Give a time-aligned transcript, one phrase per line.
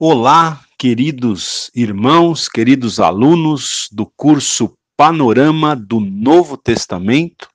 [0.00, 7.48] Olá, queridos irmãos, queridos alunos do curso Panorama do Novo Testamento.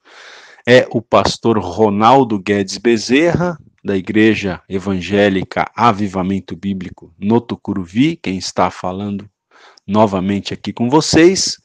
[0.67, 8.69] É o pastor Ronaldo Guedes Bezerra, da Igreja Evangélica Avivamento Bíblico no Tucuruvi, quem está
[8.69, 9.25] falando
[9.87, 11.61] novamente aqui com vocês.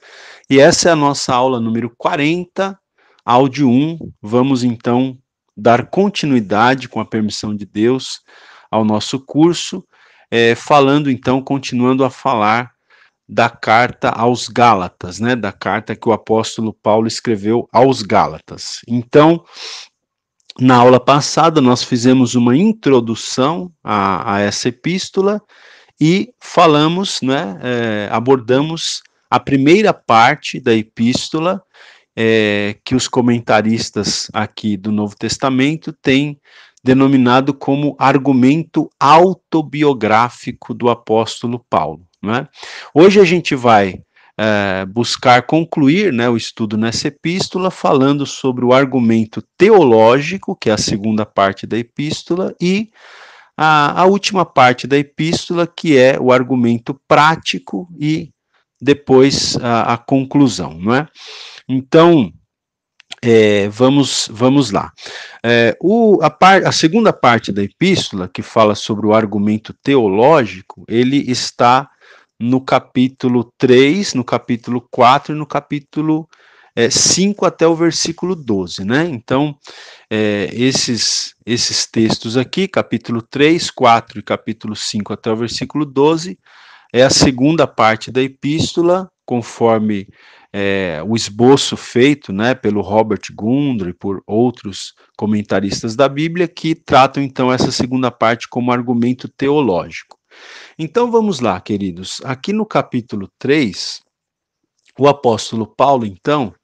[0.49, 2.79] E essa é a nossa aula número 40,
[3.25, 3.99] áudio 1.
[4.23, 5.19] Vamos então
[5.57, 8.21] dar continuidade, com a permissão de Deus,
[8.71, 9.85] ao nosso curso
[10.31, 12.73] é, falando então, continuando a falar
[13.29, 18.81] da carta aos Gálatas, né, da carta que o apóstolo Paulo escreveu aos Gálatas.
[18.89, 19.45] Então,
[20.59, 25.41] na aula passada, nós fizemos uma introdução a, a essa epístola
[26.01, 31.63] e falamos, né, é, abordamos a primeira parte da epístola
[32.17, 36.41] é, que os comentaristas aqui do Novo Testamento têm
[36.83, 42.07] denominado como argumento autobiográfico do apóstolo Paulo.
[42.23, 42.47] Né?
[42.95, 44.03] Hoje a gente vai
[44.37, 50.73] é, buscar concluir né, o estudo nessa epístola, falando sobre o argumento teológico, que é
[50.73, 52.91] a segunda parte da epístola, e
[53.57, 58.31] a, a última parte da epístola, que é o argumento prático e
[58.81, 60.75] depois a, a conclusão.
[60.75, 61.09] Não é?
[61.69, 62.33] Então,
[63.23, 64.93] é, vamos, vamos lá.
[65.45, 70.85] É, o, a, par, a, segunda parte da epístola, que fala sobre o argumento teológico,
[70.89, 71.89] ele está
[72.39, 76.29] no capítulo 3, no capítulo 4 e no capítulo
[76.77, 79.09] é, 5 até o versículo 12, né?
[79.11, 79.59] Então,
[80.09, 86.39] é, esses, esses textos aqui, capítulo 3, 4 e capítulo 5 até o versículo 12,
[86.93, 90.09] é a segunda parte da epístola, conforme
[90.51, 97.23] é, o esboço feito né, pelo Robert Gundry por outros comentaristas da Bíblia que tratam
[97.23, 100.17] então essa segunda parte como argumento teológico.
[100.79, 102.23] Então vamos lá, queridos.
[102.25, 104.01] Aqui no capítulo 3,
[104.99, 106.55] o apóstolo Paulo, então,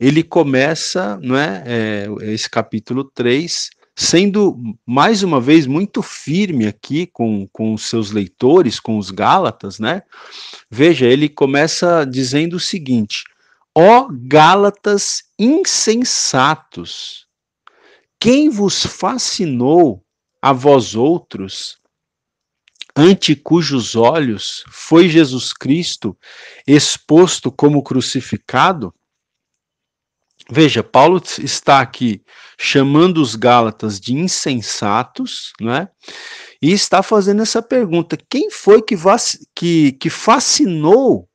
[0.00, 4.56] ele começa, não é, é esse capítulo 3, sendo
[4.86, 10.02] mais uma vez muito firme aqui com, com os seus leitores, com os Gálatas, né?
[10.70, 13.24] Veja, ele começa dizendo o seguinte:
[13.76, 17.26] Ó Gálatas insensatos,
[18.18, 20.02] quem vos fascinou
[20.40, 21.78] a vós outros,
[22.96, 26.16] ante cujos olhos foi Jesus Cristo
[26.66, 28.94] exposto como crucificado?
[30.50, 32.22] Veja, Paulo está aqui
[32.58, 35.88] chamando os Gálatas de insensatos, não é?
[36.60, 38.96] E está fazendo essa pergunta: quem foi que,
[39.54, 41.28] que, que fascinou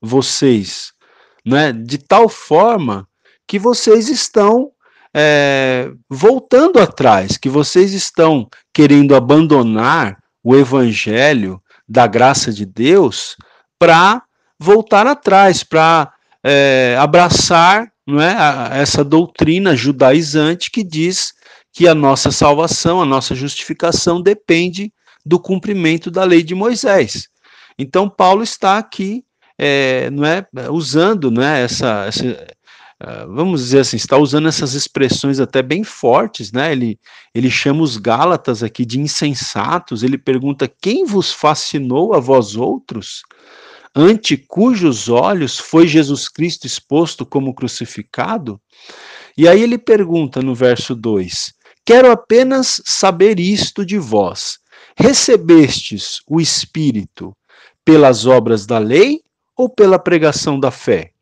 [0.00, 0.92] vocês,
[1.52, 1.72] é?
[1.72, 3.08] De tal forma
[3.46, 4.70] que vocês estão
[5.12, 13.36] é, voltando atrás, que vocês estão querendo abandonar o evangelho da graça de Deus
[13.78, 14.22] para
[14.58, 16.12] voltar atrás, para
[16.44, 21.32] é, abraçar não é, essa doutrina judaizante que diz
[21.72, 24.92] que a nossa salvação, a nossa justificação depende
[25.24, 27.28] do cumprimento da lei de Moisés.
[27.78, 29.24] Então, Paulo está aqui,
[29.56, 32.24] é, não é, usando não é, essa, essa
[33.02, 36.70] é, vamos dizer assim, está usando essas expressões até bem fortes, né?
[36.70, 37.00] Ele,
[37.34, 43.22] ele chama os Gálatas aqui de insensatos, ele pergunta: quem vos fascinou a vós outros?
[43.94, 48.60] Ante cujos olhos foi Jesus Cristo exposto como crucificado?
[49.36, 51.52] E aí ele pergunta no verso 2:
[51.84, 54.58] Quero apenas saber isto de vós:
[54.96, 57.36] recebestes o Espírito
[57.84, 59.20] pelas obras da lei
[59.56, 61.12] ou pela pregação da fé?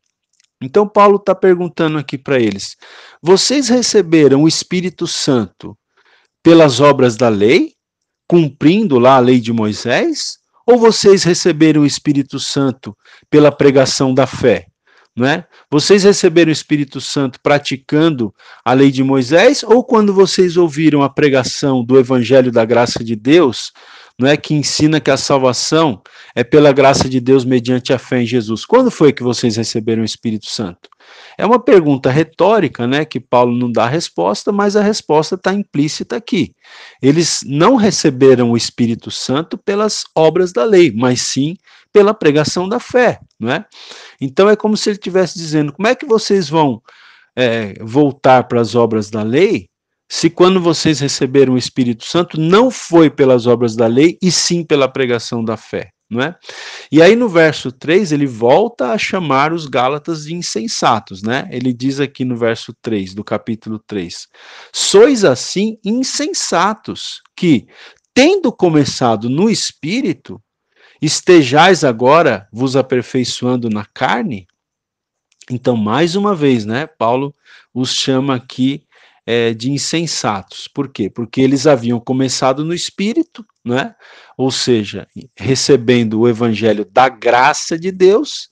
[0.61, 2.75] Então, Paulo está perguntando aqui para eles:
[3.21, 5.77] vocês receberam o Espírito Santo
[6.43, 7.73] pelas obras da lei,
[8.27, 10.38] cumprindo lá a lei de Moisés,
[10.69, 12.95] ou vocês receberam o Espírito Santo
[13.27, 14.67] pela pregação da fé?
[15.15, 15.43] Não é?
[15.69, 18.31] Vocês receberam o Espírito Santo praticando
[18.63, 23.15] a lei de Moisés ou quando vocês ouviram a pregação do evangelho da graça de
[23.15, 23.73] Deus,
[24.19, 26.01] não é que ensina que a salvação
[26.35, 28.65] é pela graça de Deus mediante a fé em Jesus?
[28.65, 30.89] Quando foi que vocês receberam o Espírito Santo?
[31.37, 36.17] É uma pergunta retórica, né, que Paulo não dá resposta, mas a resposta está implícita
[36.17, 36.53] aqui.
[37.01, 41.55] Eles não receberam o Espírito Santo pelas obras da lei, mas sim
[41.93, 43.65] pela pregação da fé, não é?
[44.19, 46.81] Então é como se ele estivesse dizendo: como é que vocês vão
[47.35, 49.69] é, voltar para as obras da lei
[50.09, 54.63] se quando vocês receberam o Espírito Santo não foi pelas obras da lei e sim
[54.63, 55.91] pela pregação da fé?
[56.09, 56.35] não é?
[56.91, 61.47] E aí no verso 3 ele volta a chamar os Gálatas de insensatos, né?
[61.51, 64.27] Ele diz aqui no verso 3 do capítulo 3:
[64.73, 67.67] Sois assim insensatos, que,
[68.13, 70.41] tendo começado no espírito,
[70.99, 74.47] estejais agora vos aperfeiçoando na carne?
[75.51, 77.33] Então, mais uma vez, né, Paulo
[77.73, 78.83] os chama aqui
[79.31, 80.67] é, de insensatos.
[80.67, 81.07] Por quê?
[81.07, 83.93] Porque eles haviam começado no espírito, né?
[84.35, 88.49] ou seja, recebendo o evangelho da graça de Deus,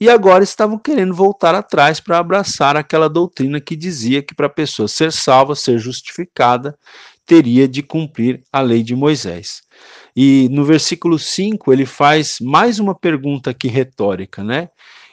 [0.00, 4.50] e agora estavam querendo voltar atrás para abraçar aquela doutrina que dizia que para a
[4.50, 6.74] pessoa ser salva, ser justificada,
[7.26, 9.60] teria de cumprir a lei de Moisés.
[10.16, 14.70] E no versículo 5 ele faz mais uma pergunta aqui retórica, né?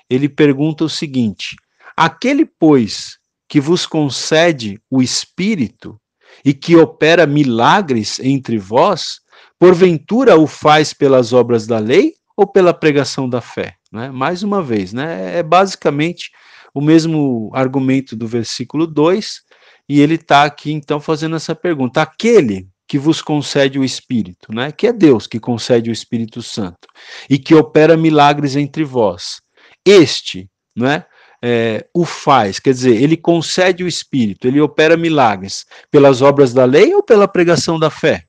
[0.09, 1.57] Ele pergunta o seguinte:
[1.97, 3.19] Aquele, pois,
[3.51, 5.99] que vos concede o Espírito
[6.45, 9.19] e que opera milagres entre vós,
[9.59, 13.75] porventura o faz pelas obras da lei ou pela pregação da fé?
[13.91, 14.09] Né?
[14.09, 15.37] Mais uma vez, né?
[15.37, 16.31] é basicamente
[16.73, 19.41] o mesmo argumento do versículo 2,
[19.89, 24.71] e ele está aqui então fazendo essa pergunta: aquele que vos concede o Espírito, né?
[24.71, 26.87] que é Deus que concede o Espírito Santo,
[27.29, 29.41] e que opera milagres entre vós,
[29.85, 31.03] este, né?
[31.41, 36.65] É, o faz, quer dizer, ele concede o Espírito, ele opera milagres pelas obras da
[36.65, 38.25] lei ou pela pregação da fé?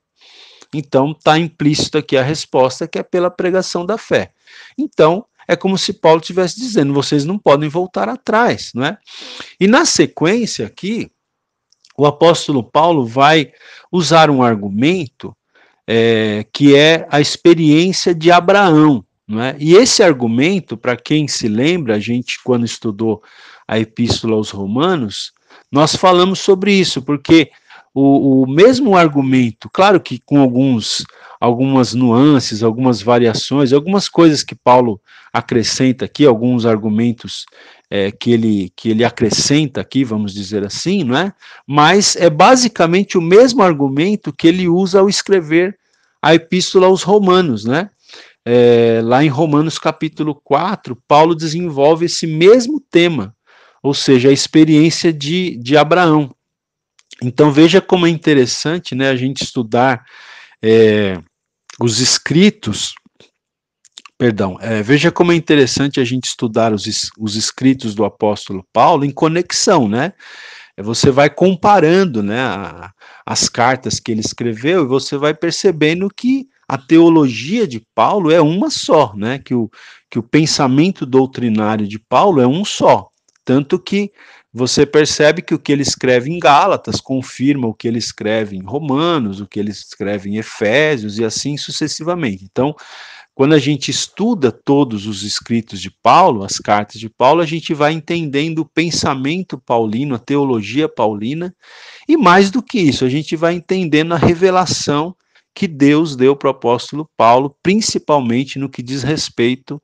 [0.74, 4.32] Então, está implícito aqui a resposta que é pela pregação da fé.
[4.78, 8.96] Então, é como se Paulo estivesse dizendo: vocês não podem voltar atrás, não é?
[9.60, 11.10] E na sequência aqui,
[11.96, 13.52] o apóstolo Paulo vai
[13.90, 15.36] usar um argumento
[15.86, 19.04] é, que é a experiência de Abraão.
[19.32, 19.56] Não é?
[19.58, 23.22] E esse argumento, para quem se lembra, a gente, quando estudou
[23.66, 25.32] a Epístola aos Romanos,
[25.70, 27.50] nós falamos sobre isso, porque
[27.94, 31.02] o, o mesmo argumento, claro que com alguns
[31.40, 35.00] algumas nuances, algumas variações, algumas coisas que Paulo
[35.32, 37.46] acrescenta aqui, alguns argumentos
[37.90, 41.32] é, que, ele, que ele acrescenta aqui, vamos dizer assim, não é?
[41.66, 45.76] Mas é basicamente o mesmo argumento que ele usa ao escrever
[46.22, 47.90] a epístola aos Romanos, né?
[48.44, 53.34] É, lá em Romanos capítulo 4, Paulo desenvolve esse mesmo tema,
[53.82, 56.34] ou seja, a experiência de, de Abraão.
[57.22, 60.04] Então veja como é interessante né, a gente estudar
[60.62, 61.20] é,
[61.80, 62.94] os escritos,
[64.18, 69.04] perdão, é, veja como é interessante a gente estudar os, os escritos do apóstolo Paulo
[69.04, 70.12] em conexão, né?
[70.78, 72.90] Você vai comparando né, a,
[73.26, 78.40] as cartas que ele escreveu e você vai percebendo que a teologia de Paulo é
[78.40, 79.38] uma só, né?
[79.38, 79.70] Que o,
[80.08, 83.10] que o pensamento doutrinário de Paulo é um só.
[83.44, 84.10] Tanto que
[84.50, 88.64] você percebe que o que ele escreve em Gálatas confirma o que ele escreve em
[88.64, 92.48] Romanos, o que ele escreve em Efésios e assim sucessivamente.
[92.50, 92.74] Então,
[93.34, 97.74] quando a gente estuda todos os escritos de Paulo, as cartas de Paulo, a gente
[97.74, 101.54] vai entendendo o pensamento paulino, a teologia paulina,
[102.08, 105.14] e mais do que isso, a gente vai entendendo a revelação
[105.54, 109.82] que Deus deu para o apóstolo Paulo, principalmente no que diz respeito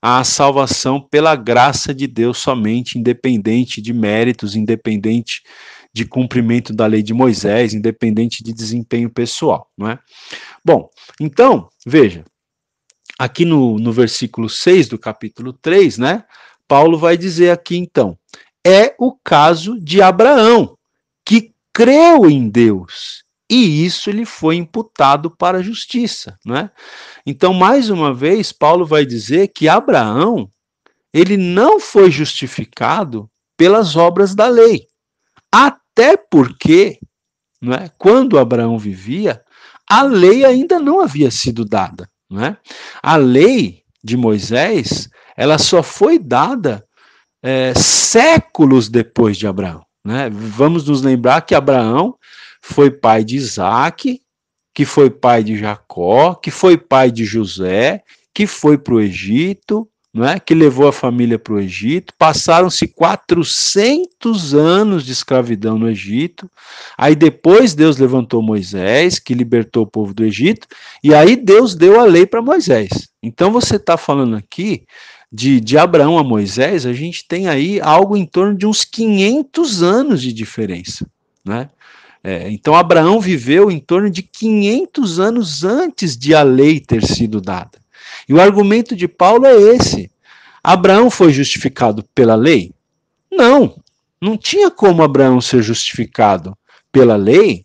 [0.00, 5.42] à salvação pela graça de Deus somente, independente de méritos, independente
[5.92, 9.98] de cumprimento da lei de Moisés, independente de desempenho pessoal, não é?
[10.62, 12.22] Bom, então, veja,
[13.18, 16.24] aqui no, no versículo 6 do capítulo 3, né,
[16.68, 18.18] Paulo vai dizer aqui então,
[18.66, 20.76] é o caso de Abraão,
[21.24, 26.70] que creu em Deus e isso lhe foi imputado para a justiça, né?
[27.24, 30.48] Então, mais uma vez, Paulo vai dizer que Abraão,
[31.12, 34.86] ele não foi justificado pelas obras da lei.
[35.52, 36.98] Até porque,
[37.62, 39.40] né, quando Abraão vivia,
[39.88, 42.56] a lei ainda não havia sido dada, né?
[43.00, 46.84] A lei de Moisés, ela só foi dada
[47.42, 49.84] é, séculos depois de Abraão.
[50.04, 50.30] Né?
[50.30, 52.16] Vamos nos lembrar que Abraão
[52.68, 54.20] foi pai de Isaac,
[54.74, 58.02] que foi pai de Jacó, que foi pai de José,
[58.34, 60.40] que foi para o Egito, não é?
[60.40, 62.12] que levou a família para o Egito.
[62.18, 66.50] Passaram-se 400 anos de escravidão no Egito.
[66.98, 70.66] Aí depois Deus levantou Moisés, que libertou o povo do Egito,
[71.02, 72.90] e aí Deus deu a lei para Moisés.
[73.22, 74.84] Então você está falando aqui
[75.32, 79.82] de, de Abraão a Moisés, a gente tem aí algo em torno de uns 500
[79.82, 81.06] anos de diferença.
[81.44, 81.70] Né?
[82.22, 87.40] É, então, Abraão viveu em torno de 500 anos antes de a lei ter sido
[87.40, 87.78] dada.
[88.28, 90.10] E o argumento de Paulo é esse:
[90.62, 92.72] Abraão foi justificado pela lei?
[93.30, 93.76] Não,
[94.20, 96.56] não tinha como Abraão ser justificado
[96.90, 97.64] pela lei,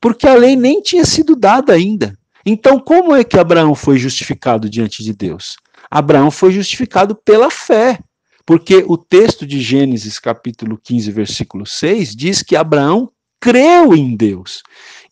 [0.00, 2.16] porque a lei nem tinha sido dada ainda.
[2.44, 5.56] Então, como é que Abraão foi justificado diante de Deus?
[5.90, 7.98] Abraão foi justificado pela fé.
[8.46, 14.62] Porque o texto de Gênesis, capítulo 15, versículo 6, diz que Abraão creu em Deus.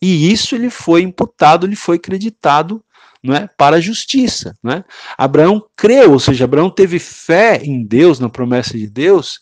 [0.01, 2.81] e isso lhe foi imputado, lhe foi creditado
[3.23, 4.55] não é, para a justiça.
[4.63, 4.85] Não é?
[5.17, 9.41] Abraão creu, ou seja, Abraão teve fé em Deus, na promessa de Deus,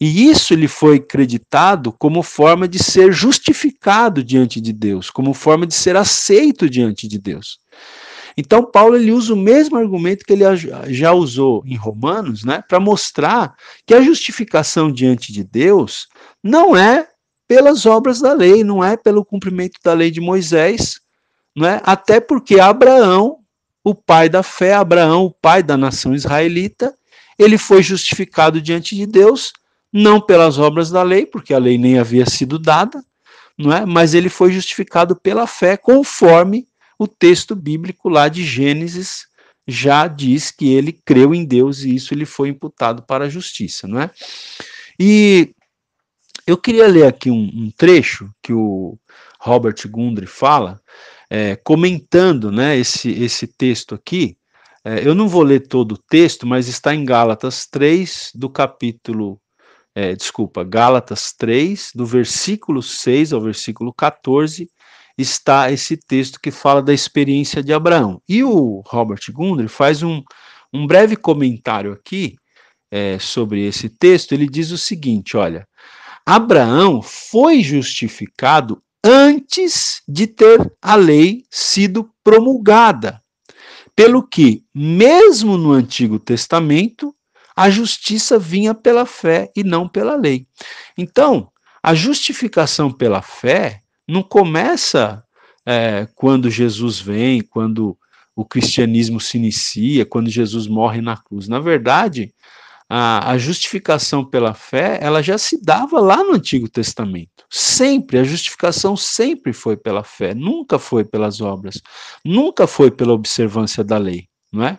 [0.00, 5.66] e isso lhe foi creditado como forma de ser justificado diante de Deus, como forma
[5.66, 7.58] de ser aceito diante de Deus.
[8.36, 10.44] Então, Paulo ele usa o mesmo argumento que ele
[10.88, 13.54] já usou em Romanos, né, para mostrar
[13.86, 16.06] que a justificação diante de Deus
[16.44, 17.08] não é
[17.48, 21.00] pelas obras da lei, não é pelo cumprimento da lei de Moisés,
[21.54, 21.80] não é?
[21.84, 23.38] Até porque Abraão,
[23.84, 26.94] o pai da fé, Abraão, o pai da nação israelita,
[27.38, 29.52] ele foi justificado diante de Deus
[29.92, 33.02] não pelas obras da lei, porque a lei nem havia sido dada,
[33.56, 33.86] não é?
[33.86, 39.26] Mas ele foi justificado pela fé, conforme o texto bíblico lá de Gênesis
[39.66, 43.88] já diz que ele creu em Deus e isso lhe foi imputado para a justiça,
[43.88, 44.10] não é?
[44.98, 45.54] E
[46.46, 48.98] eu queria ler aqui um, um trecho que o
[49.40, 50.80] Robert Gundry fala,
[51.28, 54.36] é, comentando, né, esse, esse texto aqui.
[54.84, 59.40] É, eu não vou ler todo o texto, mas está em Gálatas 3, do capítulo
[59.96, 64.70] é, desculpa, Gálatas 3, do versículo 6 ao versículo 14,
[65.16, 68.20] está esse texto que fala da experiência de Abraão.
[68.28, 70.22] E o Robert Gundry faz um,
[70.70, 72.36] um breve comentário aqui
[72.90, 74.32] é, sobre esse texto.
[74.32, 75.66] Ele diz o seguinte: olha,
[76.26, 83.22] Abraão foi justificado antes de ter a lei sido promulgada.
[83.94, 87.14] Pelo que, mesmo no Antigo Testamento,
[87.54, 90.46] a justiça vinha pela fé e não pela lei.
[90.98, 91.48] Então,
[91.80, 95.24] a justificação pela fé não começa
[95.64, 97.96] é, quando Jesus vem, quando
[98.34, 101.46] o cristianismo se inicia, quando Jesus morre na cruz.
[101.48, 102.34] Na verdade,
[102.88, 107.44] a, a, justificação pela fé, ela já se dava lá no Antigo Testamento.
[107.50, 111.80] Sempre, a justificação sempre foi pela fé, nunca foi pelas obras,
[112.24, 114.78] nunca foi pela observância da lei, não é?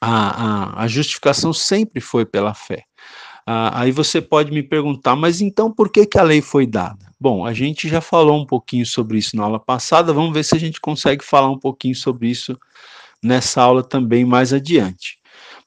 [0.00, 2.84] a, a, a justificação sempre foi pela fé.
[3.46, 7.06] Ah, aí você pode me perguntar, mas então por que, que a lei foi dada?
[7.18, 10.56] Bom, a gente já falou um pouquinho sobre isso na aula passada, vamos ver se
[10.56, 12.58] a gente consegue falar um pouquinho sobre isso
[13.22, 15.18] nessa aula também mais adiante.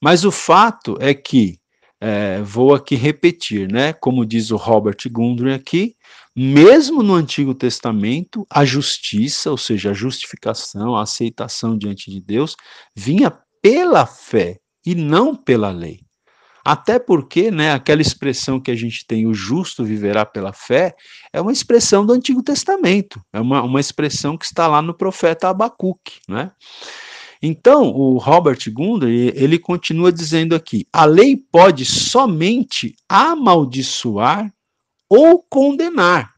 [0.02, 1.60] Mas o fato é que,
[2.00, 3.94] é, vou aqui repetir, né?
[3.94, 5.96] Como diz o Robert Gundry aqui,
[6.36, 12.56] mesmo no Antigo Testamento, a justiça, ou seja, a justificação, a aceitação diante de Deus,
[12.96, 16.00] vinha pela fé e não pela lei.
[16.64, 20.94] Até porque, né, aquela expressão que a gente tem, o justo viverá pela fé,
[21.34, 25.50] é uma expressão do Antigo Testamento, é uma, uma expressão que está lá no profeta
[25.50, 26.52] Abacuque, né?
[27.42, 34.54] Então, o Robert Gundry, ele continua dizendo aqui, a lei pode somente amaldiçoar
[35.10, 36.34] ou condenar,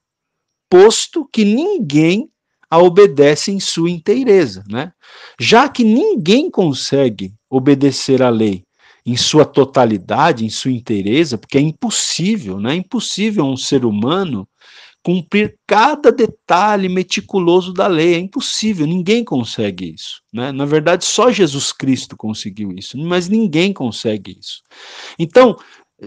[0.70, 2.29] posto que ninguém
[2.70, 4.93] a obedece em sua inteireza, né?
[5.38, 8.63] Já que ninguém consegue obedecer à lei
[9.05, 12.74] em sua totalidade, em sua inteireza, porque é impossível, né?
[12.74, 14.48] É impossível um ser humano
[15.03, 20.51] cumprir cada detalhe meticuloso da lei, é impossível, ninguém consegue isso, né?
[20.51, 24.62] Na verdade, só Jesus Cristo conseguiu isso, mas ninguém consegue isso.
[25.17, 25.58] Então,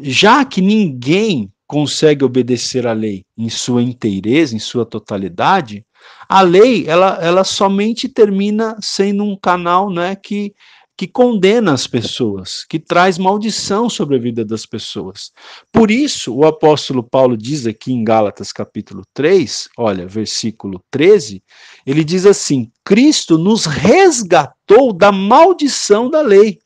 [0.00, 5.84] já que ninguém consegue obedecer à lei em sua inteireza, em sua totalidade,
[6.28, 10.54] a lei, ela, ela somente termina sendo um canal né, que,
[10.96, 15.32] que condena as pessoas, que traz maldição sobre a vida das pessoas.
[15.72, 21.42] Por isso, o apóstolo Paulo diz aqui em Gálatas capítulo 3, olha, versículo 13,
[21.84, 26.60] ele diz assim: Cristo nos resgatou da maldição da lei,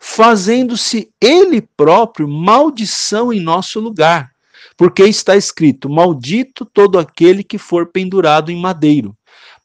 [0.00, 4.30] fazendo-se ele próprio maldição em nosso lugar
[4.76, 9.14] porque está escrito: Maldito todo aquele que for pendurado em madeiro,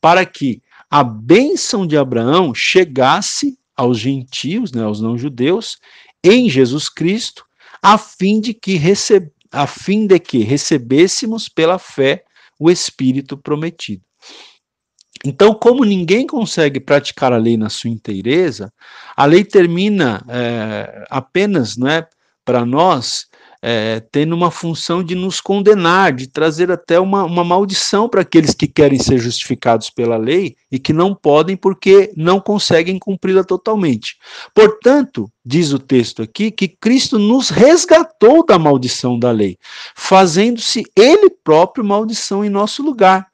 [0.02, 5.78] para que a bênção de Abraão chegasse aos gentios, né, aos não-judeus,
[6.24, 7.46] em Jesus Cristo,
[7.82, 9.30] a fim de que receb...
[9.52, 12.24] a fim de que recebêssemos pela fé
[12.60, 14.04] o Espírito prometido.
[15.26, 18.74] Então, como ninguém consegue praticar a lei na sua inteireza,
[19.16, 22.08] a lei termina é, apenas, não é,
[22.44, 23.28] para nós
[23.66, 28.54] é, tendo uma função de nos condenar, de trazer até uma, uma maldição para aqueles
[28.54, 34.18] que querem ser justificados pela lei e que não podem porque não conseguem cumpri-la totalmente.
[34.54, 39.58] Portanto, diz o texto aqui, que Cristo nos resgatou da maldição da lei,
[39.96, 43.28] fazendo-se Ele próprio maldição em nosso lugar,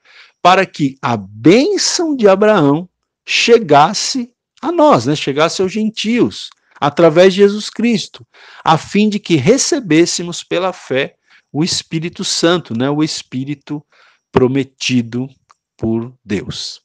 [0.43, 2.88] para que a bênção de Abraão
[3.25, 4.29] chegasse
[4.62, 8.25] a nós, né, chegasse aos gentios através de Jesus Cristo,
[8.63, 11.15] a fim de que recebêssemos pela fé
[11.51, 13.83] o Espírito Santo, né, o Espírito
[14.31, 15.27] prometido
[15.75, 16.81] por Deus.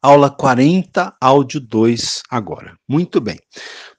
[0.00, 2.78] Aula 40, áudio 2 agora.
[2.88, 3.36] Muito bem.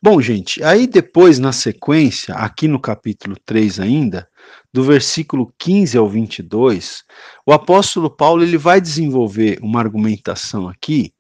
[0.02, 4.30] Bom, gente, aí depois, na sequência, aqui no capítulo 3 ainda,
[4.74, 7.04] do versículo 15 ao 22,
[7.46, 11.14] o apóstolo Paulo ele vai desenvolver uma argumentação aqui,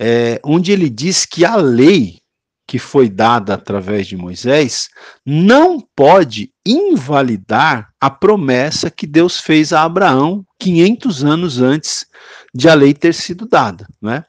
[0.00, 2.20] é, onde ele diz que a lei
[2.66, 4.88] que foi dada através de Moisés
[5.26, 12.06] não pode invalidar a promessa que Deus fez a Abraão 500 anos antes
[12.54, 13.86] de a lei ter sido dada.
[14.00, 14.24] Né?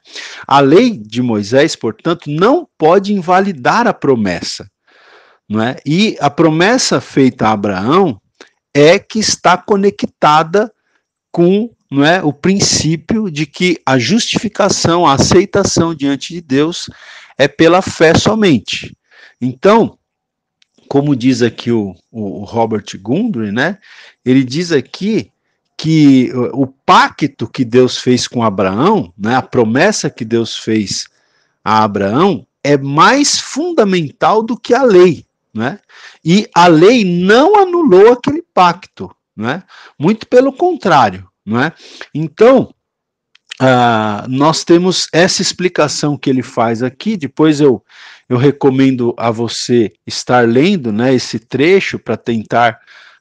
[0.46, 4.68] A lei de Moisés, portanto, não pode invalidar a promessa.
[5.48, 5.76] Não é?
[5.86, 8.20] E a promessa feita a Abraão
[8.74, 10.72] é que está conectada
[11.30, 16.88] com não é, o princípio de que a justificação, a aceitação diante de Deus
[17.36, 18.96] é pela fé somente.
[19.38, 19.98] Então,
[20.88, 23.78] como diz aqui o, o Robert Gundry, né,
[24.24, 25.30] ele diz aqui
[25.76, 31.08] que o pacto que Deus fez com Abraão, né, a promessa que Deus fez
[31.62, 35.26] a Abraão, é mais fundamental do que a lei.
[35.52, 35.78] Né?
[36.24, 39.14] E a lei não anulou aquele pacto.
[39.36, 39.62] Né?
[39.98, 41.31] Muito pelo contrário.
[41.44, 41.72] Né?
[42.14, 42.74] Então,
[43.60, 47.16] uh, nós temos essa explicação que ele faz aqui.
[47.16, 47.84] Depois eu,
[48.28, 52.80] eu recomendo a você estar lendo né, esse trecho para tentar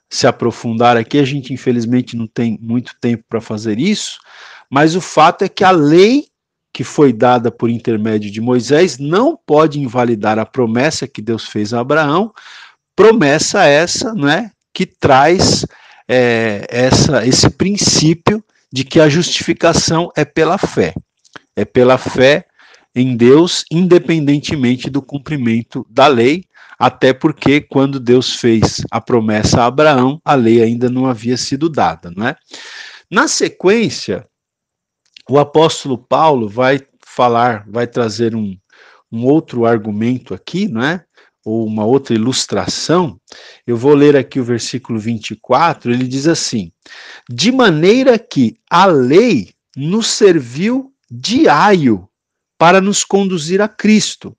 [0.09, 1.17] se aprofundar aqui.
[1.19, 4.19] A gente, infelizmente, não tem muito tempo para fazer isso,
[4.69, 6.31] mas o fato é que a lei
[6.73, 11.73] que foi dada por intermédio de Moisés não pode invalidar a promessa que Deus fez
[11.73, 12.33] a Abraão,
[12.95, 15.65] promessa essa, né, que traz
[16.13, 20.93] é, essa, esse princípio de que a justificação é pela fé,
[21.55, 22.45] é pela fé
[22.93, 26.43] em Deus, independentemente do cumprimento da lei,
[26.77, 31.69] até porque quando Deus fez a promessa a Abraão, a lei ainda não havia sido
[31.69, 32.35] dada, não é?
[33.09, 34.27] Na sequência,
[35.29, 38.57] o apóstolo Paulo vai falar, vai trazer um,
[39.09, 41.05] um outro argumento aqui, não é?
[41.43, 43.19] Ou uma outra ilustração.
[43.65, 46.71] Eu vou ler aqui o versículo 24, ele diz assim:
[47.29, 52.07] De maneira que a lei nos serviu de aio
[52.57, 54.37] para nos conduzir a Cristo,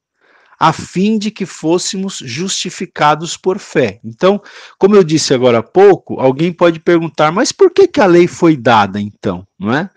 [0.58, 3.98] a fim de que fôssemos justificados por fé.
[4.04, 4.40] Então,
[4.78, 8.28] como eu disse agora há pouco, alguém pode perguntar, mas por que, que a lei
[8.28, 9.44] foi dada então?
[9.58, 9.90] Não é?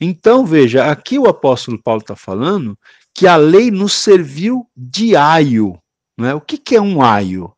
[0.00, 2.78] Então, veja, aqui o apóstolo Paulo está falando
[3.12, 5.76] que a lei nos serviu de aio.
[6.16, 6.34] Não é?
[6.34, 7.52] O que, que é um aio?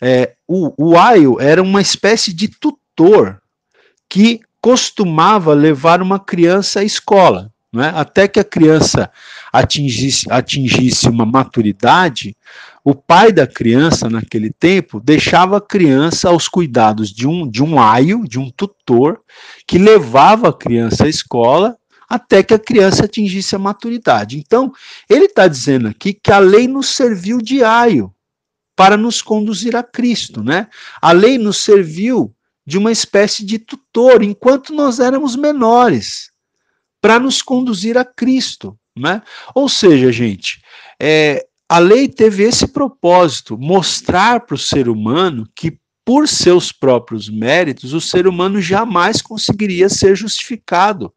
[0.00, 3.40] É, o, o aio era uma espécie de tutor
[4.08, 7.52] que costumava levar uma criança à escola.
[7.72, 7.90] Não é?
[7.90, 9.10] Até que a criança
[9.52, 12.34] atingisse, atingisse uma maturidade,
[12.82, 17.78] o pai da criança, naquele tempo, deixava a criança aos cuidados de um, de um
[17.78, 19.20] aio, de um tutor,
[19.66, 21.76] que levava a criança à escola
[22.08, 24.38] até que a criança atingisse a maturidade.
[24.38, 24.72] Então,
[25.08, 28.14] ele está dizendo aqui que a lei nos serviu de aio
[28.74, 30.68] para nos conduzir a Cristo, né?
[31.02, 36.30] A lei nos serviu de uma espécie de tutor enquanto nós éramos menores,
[37.00, 38.78] para nos conduzir a Cristo.
[38.96, 39.22] Né?
[39.54, 40.60] Ou seja, gente,
[41.00, 47.28] é, a lei teve esse propósito, mostrar para o ser humano que, por seus próprios
[47.28, 51.12] méritos, o ser humano jamais conseguiria ser justificado.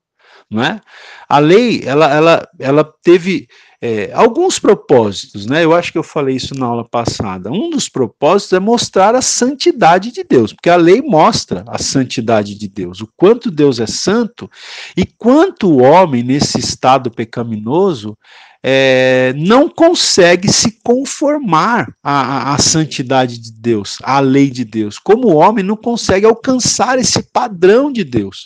[0.52, 0.82] Não é?
[1.30, 3.48] A lei, ela, ela, ela teve
[3.82, 5.64] é, alguns propósitos, né?
[5.64, 7.50] Eu acho que eu falei isso na aula passada.
[7.50, 12.54] Um dos propósitos é mostrar a santidade de Deus, porque a lei mostra a santidade
[12.54, 14.52] de Deus, o quanto Deus é santo
[14.96, 18.18] e quanto o homem, nesse estado pecaminoso,
[18.62, 25.00] é, não consegue se conformar à, à, santidade de Deus, à lei de Deus.
[25.00, 28.46] Como o homem não consegue alcançar esse padrão de Deus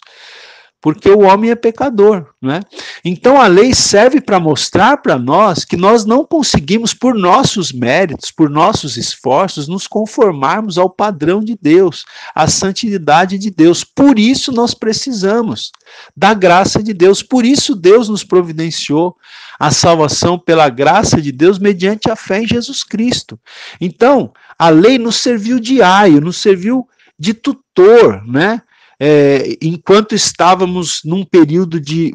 [0.86, 2.60] porque o homem é pecador, né?
[3.04, 8.30] Então a lei serve para mostrar para nós que nós não conseguimos por nossos méritos,
[8.30, 13.84] por nossos esforços nos conformarmos ao padrão de Deus, à santidade de Deus.
[13.84, 15.72] Por isso nós precisamos
[16.16, 17.24] da graça de Deus.
[17.24, 19.18] Por isso Deus nos providenciou
[19.60, 23.40] a salvação pela graça de Deus mediante a fé em Jesus Cristo.
[23.82, 28.62] Então, a lei nos serviu de aio, nos serviu de tutor, né?
[29.00, 32.14] É, enquanto estávamos num período de,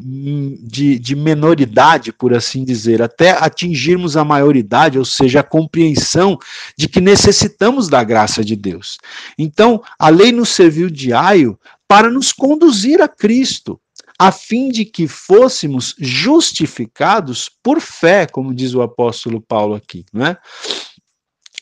[0.63, 6.39] de, de, menoridade, por assim dizer, até atingirmos a maioridade, ou seja, a compreensão
[6.75, 8.97] de que necessitamos da graça de Deus.
[9.37, 13.79] Então, a lei nos serviu de aio para nos conduzir a Cristo,
[14.17, 20.37] a fim de que fôssemos justificados por fé, como diz o apóstolo Paulo aqui, né?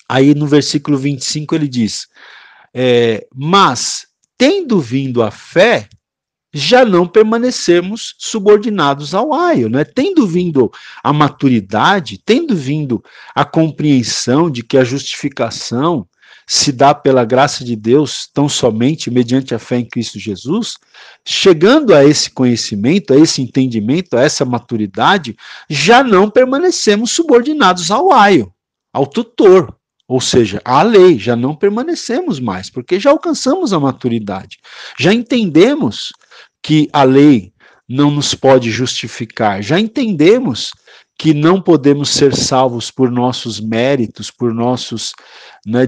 [0.10, 2.08] Aí no versículo 25 ele diz:
[2.74, 4.09] é, Mas
[4.40, 5.90] tendo vindo a fé,
[6.54, 9.84] já não permanecermos subordinados ao aio, né?
[9.84, 10.72] Tendo vindo
[11.04, 13.04] a maturidade, tendo vindo
[13.36, 16.08] a compreensão de que a justificação
[16.48, 20.78] se dá pela graça de Deus tão somente mediante a fé em Cristo Jesus,
[21.24, 25.36] chegando a esse conhecimento, a esse entendimento, a essa maturidade,
[25.70, 28.52] já não permanecemos subordinados ao aio,
[28.92, 29.79] ao tutor,
[30.10, 34.58] ou seja, à lei, já não permanecemos mais, porque já alcançamos a maturidade.
[35.00, 36.12] Já entendemos
[36.64, 37.54] que a lei
[37.88, 39.62] não nos pode justificar.
[39.62, 40.72] Já entendemos
[41.20, 45.12] que não podemos ser salvos por nossos méritos, por nossos,
[45.68, 45.86] né,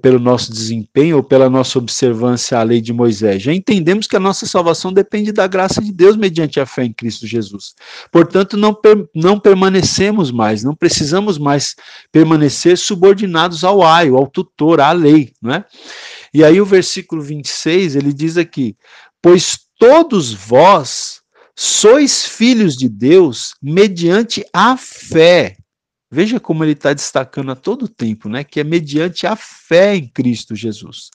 [0.00, 3.42] pelo nosso desempenho ou pela nossa observância à lei de Moisés.
[3.42, 6.92] Já entendemos que a nossa salvação depende da graça de Deus mediante a fé em
[6.92, 7.74] Cristo Jesus.
[8.12, 8.78] Portanto, não,
[9.12, 11.74] não permanecemos mais, não precisamos mais
[12.12, 15.32] permanecer subordinados ao aio, ao tutor, à lei.
[15.42, 15.64] Né?
[16.32, 18.76] E aí o versículo 26, ele diz aqui,
[19.20, 21.19] pois todos vós
[21.62, 25.58] sois filhos de Deus mediante a fé.
[26.10, 28.42] Veja como ele está destacando a todo tempo, né?
[28.42, 31.10] Que é mediante a fé em Cristo Jesus.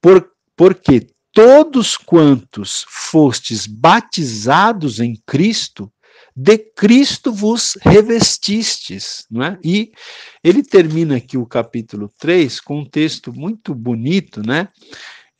[0.00, 5.92] Por, porque todos quantos fostes batizados em Cristo,
[6.34, 9.58] de Cristo vos revestistes, não é?
[9.62, 9.92] E
[10.42, 14.70] ele termina aqui o capítulo 3 com um texto muito bonito, né?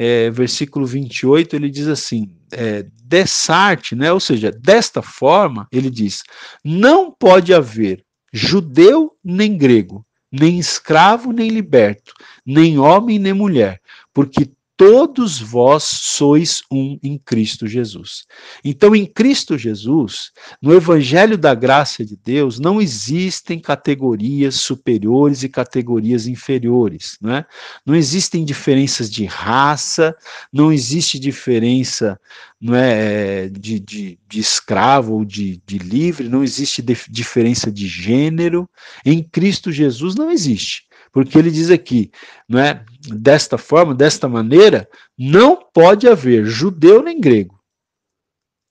[0.02, 4.10] É, versículo 28, ele diz assim: é, dessarte, né?
[4.10, 6.22] ou seja, desta forma, ele diz:
[6.64, 12.14] não pode haver judeu nem grego, nem escravo nem liberto,
[12.46, 13.78] nem homem nem mulher,
[14.14, 18.24] porque todos vós sois um em Cristo Jesus.
[18.64, 25.50] Então, em Cristo Jesus, no Evangelho da Graça de Deus, não existem categorias superiores e
[25.50, 27.18] categorias inferiores.
[27.20, 27.44] Né?
[27.84, 30.16] Não existem diferenças de raça,
[30.50, 32.18] não existe diferença
[32.58, 38.66] não é, de, de, de escravo ou de, de livre, não existe diferença de gênero.
[39.04, 42.10] Em Cristo Jesus não existe porque ele diz aqui,
[42.48, 42.84] não é?
[43.08, 47.58] Desta forma, desta maneira, não pode haver judeu nem grego,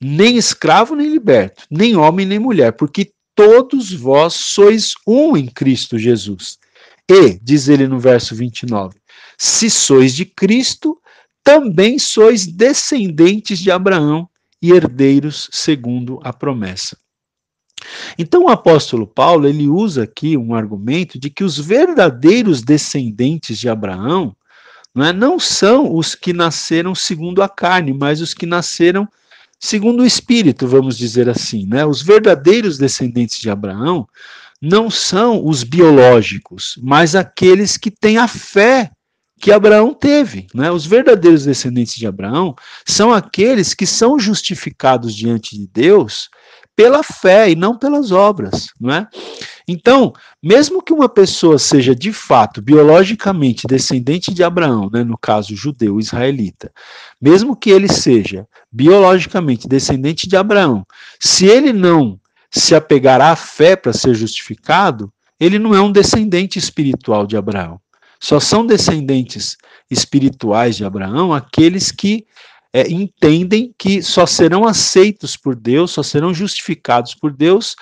[0.01, 5.97] nem escravo nem liberto, nem homem nem mulher, porque todos vós sois um em Cristo
[5.97, 6.57] Jesus.
[7.09, 8.99] E, diz ele no verso 29,
[9.37, 10.99] se sois de Cristo,
[11.43, 14.29] também sois descendentes de Abraão
[14.61, 16.97] e herdeiros segundo a promessa.
[18.17, 23.69] Então o apóstolo Paulo, ele usa aqui um argumento de que os verdadeiros descendentes de
[23.69, 24.35] Abraão
[24.93, 29.07] não, é, não são os que nasceram segundo a carne, mas os que nasceram
[29.59, 31.85] segundo o espírito, vamos dizer assim, né?
[31.85, 34.07] Os verdadeiros descendentes de Abraão
[34.61, 38.91] não são os biológicos, mas aqueles que têm a fé
[39.39, 40.47] que Abraão teve.
[40.53, 40.69] Né?
[40.69, 42.53] Os verdadeiros descendentes de Abraão
[42.85, 46.29] são aqueles que são justificados diante de Deus
[46.79, 49.05] pela fé e não pelas obras, não é?
[49.67, 55.57] Então, mesmo que uma pessoa seja de fato biologicamente descendente de Abraão, né, no caso
[55.57, 56.71] judeu israelita,
[57.21, 60.85] mesmo que ele seja biologicamente descendente de Abraão,
[61.19, 62.17] se ele não
[62.49, 67.77] se apegar à fé para ser justificado, ele não é um descendente espiritual de Abraão.
[68.21, 69.57] Só são descendentes
[69.91, 72.25] espirituais de Abraão aqueles que
[72.73, 77.75] é, entendem que só serão aceitos por Deus, só serão justificados por Deus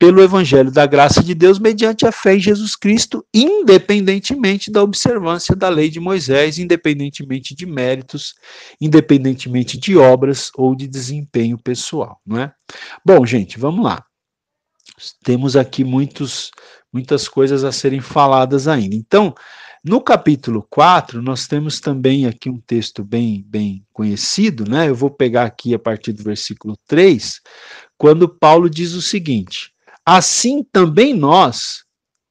[0.00, 5.54] pelo evangelho da graça de Deus mediante a fé em Jesus Cristo, independentemente da observância
[5.54, 8.34] da lei de Moisés, independentemente de méritos,
[8.80, 12.50] independentemente de obras ou de desempenho pessoal, não é?
[13.04, 14.02] Bom, gente, vamos lá.
[15.22, 16.50] Temos aqui muitos,
[16.90, 18.96] muitas coisas a serem faladas ainda.
[18.96, 19.34] Então,
[19.82, 24.90] no capítulo 4, nós temos também aqui um texto bem, bem conhecido, né?
[24.90, 27.40] Eu vou pegar aqui a partir do versículo 3,
[27.96, 29.72] quando Paulo diz o seguinte:
[30.04, 31.84] Assim também nós,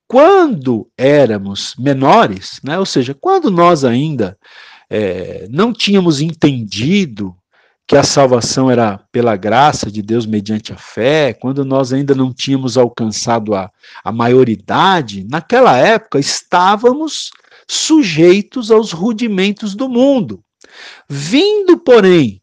[0.08, 2.78] quando éramos menores, né?
[2.78, 4.38] Ou seja, quando nós ainda
[4.88, 7.36] é, não tínhamos entendido
[7.88, 12.32] que a salvação era pela graça de Deus mediante a fé, quando nós ainda não
[12.32, 13.72] tínhamos alcançado a,
[14.04, 17.32] a maioridade, naquela época estávamos
[17.70, 20.44] sujeitos aos rudimentos do mundo.
[21.08, 22.42] Vindo, porém,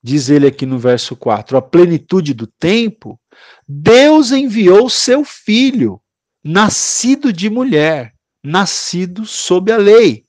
[0.00, 3.20] diz ele aqui no verso 4, a plenitude do tempo,
[3.66, 6.00] Deus enviou seu filho,
[6.44, 10.24] nascido de mulher, nascido sob a lei,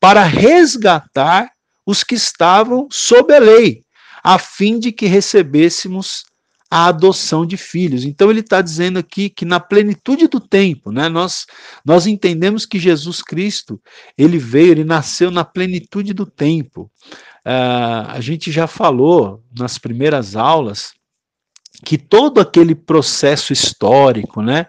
[0.00, 1.50] para resgatar
[1.86, 3.84] os que estavam sob a lei,
[4.22, 6.24] a fim de que recebêssemos
[6.74, 8.04] a adoção de filhos.
[8.04, 11.46] Então ele está dizendo aqui que na plenitude do tempo, né, nós,
[11.84, 13.80] nós entendemos que Jesus Cristo,
[14.18, 16.90] ele veio, ele nasceu na plenitude do tempo.
[17.46, 20.92] uh, a gente já falou nas primeiras aulas
[21.84, 24.66] que todo aquele processo histórico, né,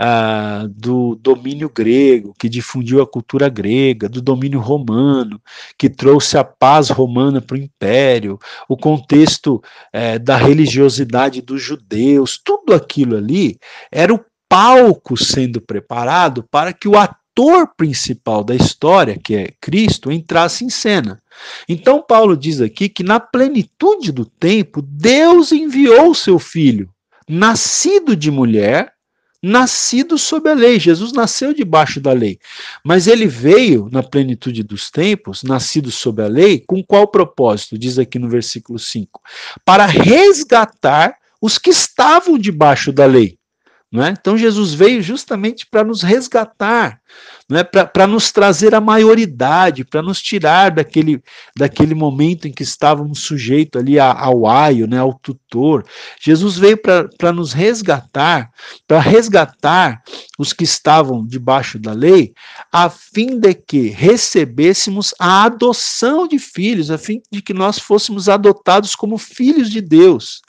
[0.00, 5.40] uh, do domínio grego, que difundiu a cultura grega, do domínio romano,
[5.76, 9.62] que trouxe a paz romana para o império, o contexto
[9.94, 13.58] uh, da religiosidade dos judeus, tudo aquilo ali
[13.92, 20.10] era o palco sendo preparado para que o ator principal da história, que é Cristo,
[20.10, 21.22] entrasse em cena.
[21.68, 26.90] Então, Paulo diz aqui que na plenitude do tempo, Deus enviou seu filho,
[27.28, 28.92] nascido de mulher,
[29.42, 30.78] nascido sob a lei.
[30.78, 32.38] Jesus nasceu debaixo da lei.
[32.84, 37.78] Mas ele veio na plenitude dos tempos, nascido sob a lei, com qual propósito?
[37.78, 39.20] Diz aqui no versículo 5:
[39.64, 43.39] para resgatar os que estavam debaixo da lei.
[43.92, 44.10] Não é?
[44.10, 47.00] Então Jesus veio justamente para nos resgatar,
[47.50, 47.64] é?
[47.64, 51.20] para nos trazer a maioridade, para nos tirar daquele,
[51.56, 55.84] daquele momento em que estávamos sujeitos ali ao aio, né, ao tutor.
[56.20, 58.52] Jesus veio para nos resgatar,
[58.86, 60.00] para resgatar
[60.38, 62.32] os que estavam debaixo da lei,
[62.70, 68.28] a fim de que recebêssemos a adoção de filhos, a fim de que nós fôssemos
[68.28, 70.42] adotados como filhos de Deus.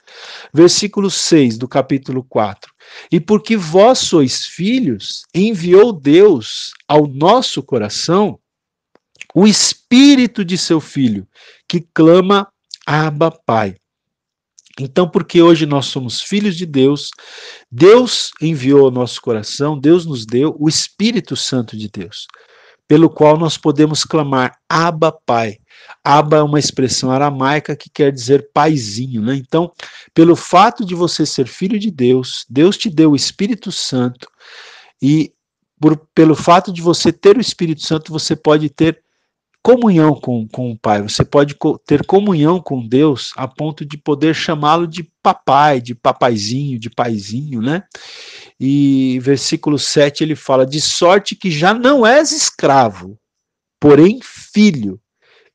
[0.54, 2.71] Versículo 6 do capítulo 4.
[3.10, 8.38] E porque vós sois filhos, enviou Deus ao nosso coração
[9.34, 11.26] o espírito de seu filho,
[11.68, 12.48] que clama
[12.86, 13.76] Abba Pai.
[14.78, 17.10] Então, porque hoje nós somos filhos de Deus,
[17.70, 22.26] Deus enviou ao nosso coração, Deus nos deu o Espírito Santo de Deus,
[22.92, 25.56] pelo qual nós podemos clamar Abba Pai.
[26.04, 29.34] Abba é uma expressão aramaica que quer dizer paizinho, né?
[29.34, 29.72] Então,
[30.12, 34.28] pelo fato de você ser filho de Deus, Deus te deu o Espírito Santo
[35.00, 35.32] e
[35.80, 39.01] por, pelo fato de você ter o Espírito Santo, você pode ter
[39.62, 44.34] comunhão com, com o Pai, você pode ter comunhão com Deus a ponto de poder
[44.34, 47.84] chamá-lo de papai, de papaizinho, de paizinho, né?
[48.58, 53.18] E versículo 7 ele fala: De sorte que já não és escravo,
[53.80, 55.00] porém filho,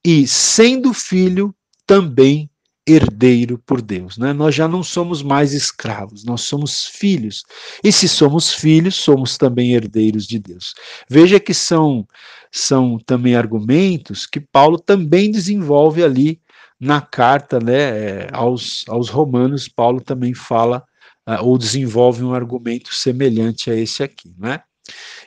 [0.06, 1.54] e, sendo filho,
[1.86, 2.50] também
[2.88, 4.17] herdeiro por Deus.
[4.17, 4.32] Né?
[4.32, 7.43] Nós já não somos mais escravos, nós somos filhos.
[7.84, 10.74] E se somos filhos, somos também herdeiros de Deus.
[11.10, 12.08] Veja que são,
[12.52, 16.42] são também argumentos que Paulo também desenvolve ali
[16.80, 19.68] na carta né, é, aos, aos Romanos.
[19.68, 20.84] Paulo também fala
[21.28, 24.34] uh, ou desenvolve um argumento semelhante a esse aqui.
[24.38, 24.62] Né?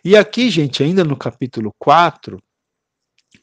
[0.04, 2.42] E aqui, gente, ainda no capítulo 4,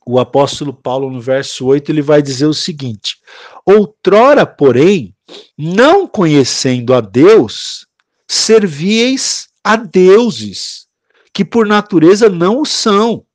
[0.05, 3.17] o apóstolo Paulo, no verso 8, ele vai dizer o seguinte:
[3.65, 5.13] Outrora, porém,
[5.57, 7.85] não conhecendo a Deus,
[8.25, 10.87] servieis a deuses,
[11.33, 13.25] que por natureza não o são.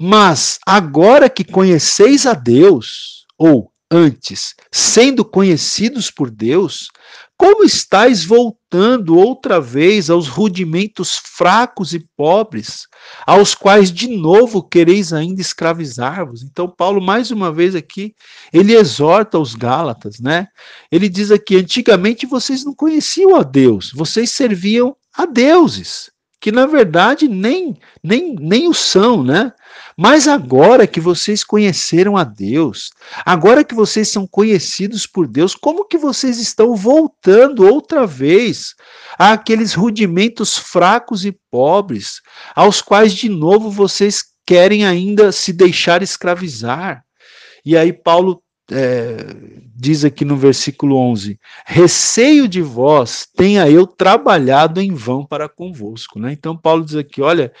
[0.00, 6.88] Mas agora que conheceis a Deus, ou antes, sendo conhecidos por Deus,
[7.38, 12.86] como estáis voltando outra vez aos rudimentos fracos e pobres,
[13.26, 16.42] aos quais de novo quereis ainda escravizar-vos?
[16.42, 18.14] Então, Paulo, mais uma vez aqui,
[18.52, 20.48] ele exorta os Gálatas, né?
[20.90, 26.66] Ele diz aqui: antigamente vocês não conheciam a Deus, vocês serviam a deuses, que na
[26.66, 29.52] verdade nem, nem, nem o são, né?
[29.96, 32.90] Mas agora que vocês conheceram a Deus,
[33.24, 38.74] agora que vocês são conhecidos por Deus, como que vocês estão voltando outra vez
[39.18, 42.20] àqueles rudimentos fracos e pobres,
[42.54, 47.02] aos quais de novo vocês querem ainda se deixar escravizar?
[47.64, 49.16] E aí Paulo é,
[49.74, 56.18] diz aqui no versículo 11: Receio de vós tenha eu trabalhado em vão para convosco.
[56.18, 56.32] Né?
[56.32, 57.52] Então, Paulo diz aqui: olha,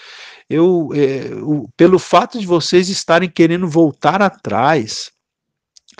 [0.48, 5.10] eu, é, o, pelo fato de vocês estarem querendo voltar atrás,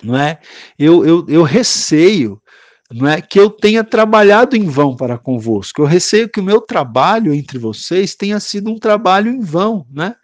[0.02, 0.38] não é?
[0.78, 2.40] Eu, eu, eu receio
[2.90, 5.82] não é que eu tenha trabalhado em vão para convosco.
[5.82, 10.14] Eu receio que o meu trabalho entre vocês tenha sido um trabalho em vão, né?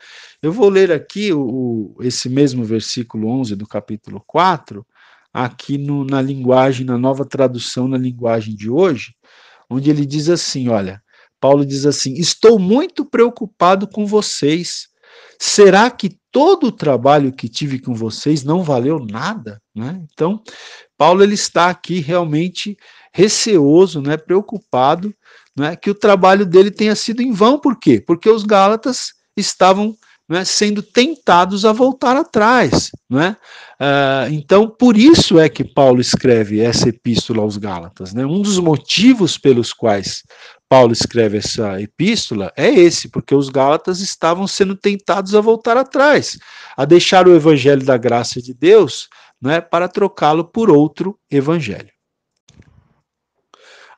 [0.42, 4.84] Eu vou ler aqui o, esse mesmo versículo 11 do capítulo 4,
[5.32, 9.14] aqui no, na linguagem, na nova tradução na linguagem de hoje,
[9.70, 11.00] onde ele diz assim: olha,
[11.40, 14.88] Paulo diz assim: Estou muito preocupado com vocês.
[15.38, 19.62] Será que todo o trabalho que tive com vocês não valeu nada?
[19.72, 20.02] Né?
[20.12, 20.42] Então,
[20.98, 22.76] Paulo ele está aqui realmente
[23.12, 25.14] receoso, né, preocupado,
[25.56, 27.58] né, que o trabalho dele tenha sido em vão.
[27.58, 28.00] Por quê?
[28.00, 29.96] Porque os Gálatas estavam
[30.32, 32.90] né, sendo tentados a voltar atrás.
[33.10, 38.14] Uh, então, por isso é que Paulo escreve essa epístola aos Gálatas.
[38.14, 38.24] Né?
[38.24, 40.22] Um dos motivos pelos quais
[40.70, 46.38] Paulo escreve essa epístola é esse, porque os Gálatas estavam sendo tentados a voltar atrás,
[46.78, 51.92] a deixar o evangelho da graça de Deus né, para trocá-lo por outro evangelho.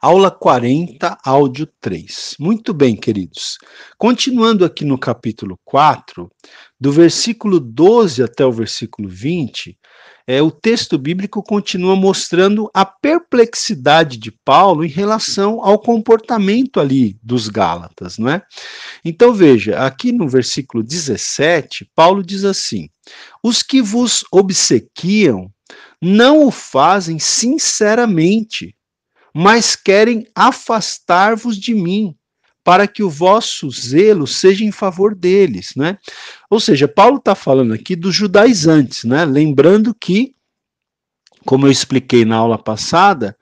[0.04, 2.34] Aula 40, áudio 3.
[2.38, 3.56] Muito bem, queridos.
[3.96, 6.30] Continuando aqui no capítulo 4,
[6.78, 9.78] do versículo 12 até o versículo 20,
[10.26, 17.16] é, o texto bíblico continua mostrando a perplexidade de Paulo em relação ao comportamento ali
[17.22, 18.42] dos Gálatas, não é?
[19.02, 22.90] Então veja, aqui no versículo 17, Paulo diz assim:
[23.42, 25.50] Os que vos obsequiam
[25.98, 28.76] não o fazem sinceramente,
[29.34, 32.14] mas querem afastar-vos de mim,
[32.62, 35.98] para que o vosso zelo seja em favor deles, né?
[36.48, 39.24] Ou seja, Paulo está falando aqui dos judaizantes, né?
[39.26, 40.34] Lembrando que,
[41.44, 43.36] como eu expliquei na aula passada,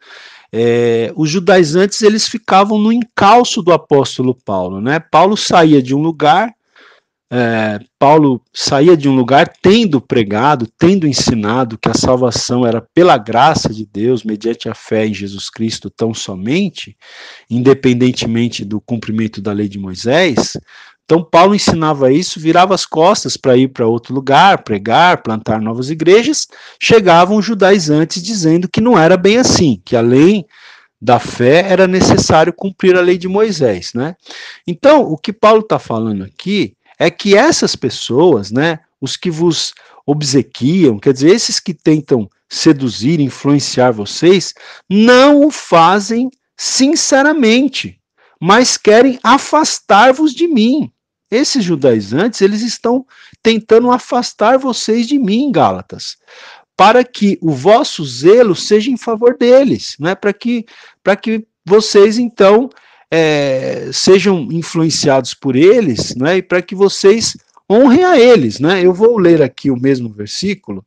[0.53, 4.99] é, os judaizantes eles ficavam no encalço do apóstolo Paulo, né?
[4.99, 6.53] Paulo saía de um lugar,
[7.35, 13.17] é, Paulo saía de um lugar tendo pregado, tendo ensinado que a salvação era pela
[13.17, 16.95] graça de Deus, mediante a fé em Jesus Cristo tão somente,
[17.49, 20.59] independentemente do cumprimento da lei de Moisés.
[21.07, 25.89] Então, Paulo ensinava isso, virava as costas para ir para outro lugar, pregar, plantar novas
[25.89, 26.47] igrejas.
[26.79, 30.45] Chegavam judaizantes dizendo que não era bem assim, que além
[31.01, 34.15] da fé era necessário cumprir a lei de Moisés, né?
[34.67, 39.75] Então, o que Paulo está falando aqui é que essas pessoas, né, os que vos
[40.07, 44.55] obsequiam, quer dizer, esses que tentam seduzir, influenciar vocês,
[44.89, 48.01] não o fazem sinceramente,
[48.41, 50.93] mas querem afastar-vos de mim.
[51.29, 53.05] Esses judaizantes, eles estão
[53.43, 56.17] tentando afastar vocês de mim, Gálatas,
[56.77, 60.15] para que o vosso zelo seja em favor deles, né?
[60.15, 60.67] para que,
[61.21, 62.71] que vocês, então,
[63.15, 67.37] é, sejam influenciados por eles, né, e para que vocês
[67.71, 68.59] honrem a eles.
[68.59, 68.83] Né?
[68.83, 70.83] Eu vou ler aqui o mesmo versículo,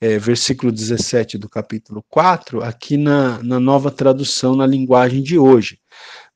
[0.00, 5.80] é, versículo 17 do capítulo 4, aqui na, na nova tradução na linguagem de hoje.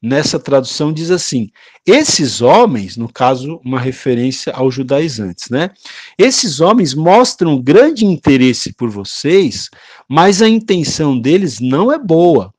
[0.02, 1.50] Nessa tradução diz assim:
[1.86, 5.70] esses homens, no caso, uma referência aos judaizantes, né?
[6.16, 9.68] Esses homens mostram grande interesse por vocês,
[10.08, 12.54] mas a intenção deles não é boa.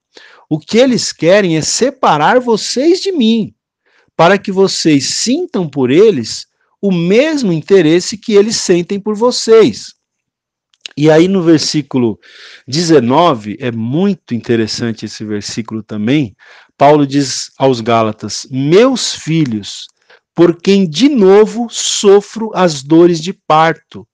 [0.49, 3.53] O que eles querem é separar vocês de mim,
[4.15, 6.47] para que vocês sintam por eles
[6.81, 9.93] o mesmo interesse que eles sentem por vocês.
[10.97, 12.19] E aí no versículo
[12.67, 16.35] 19, é muito interessante esse versículo também.
[16.77, 19.87] Paulo diz aos Gálatas: Meus filhos,
[20.33, 24.07] por quem de novo sofro as dores de parto,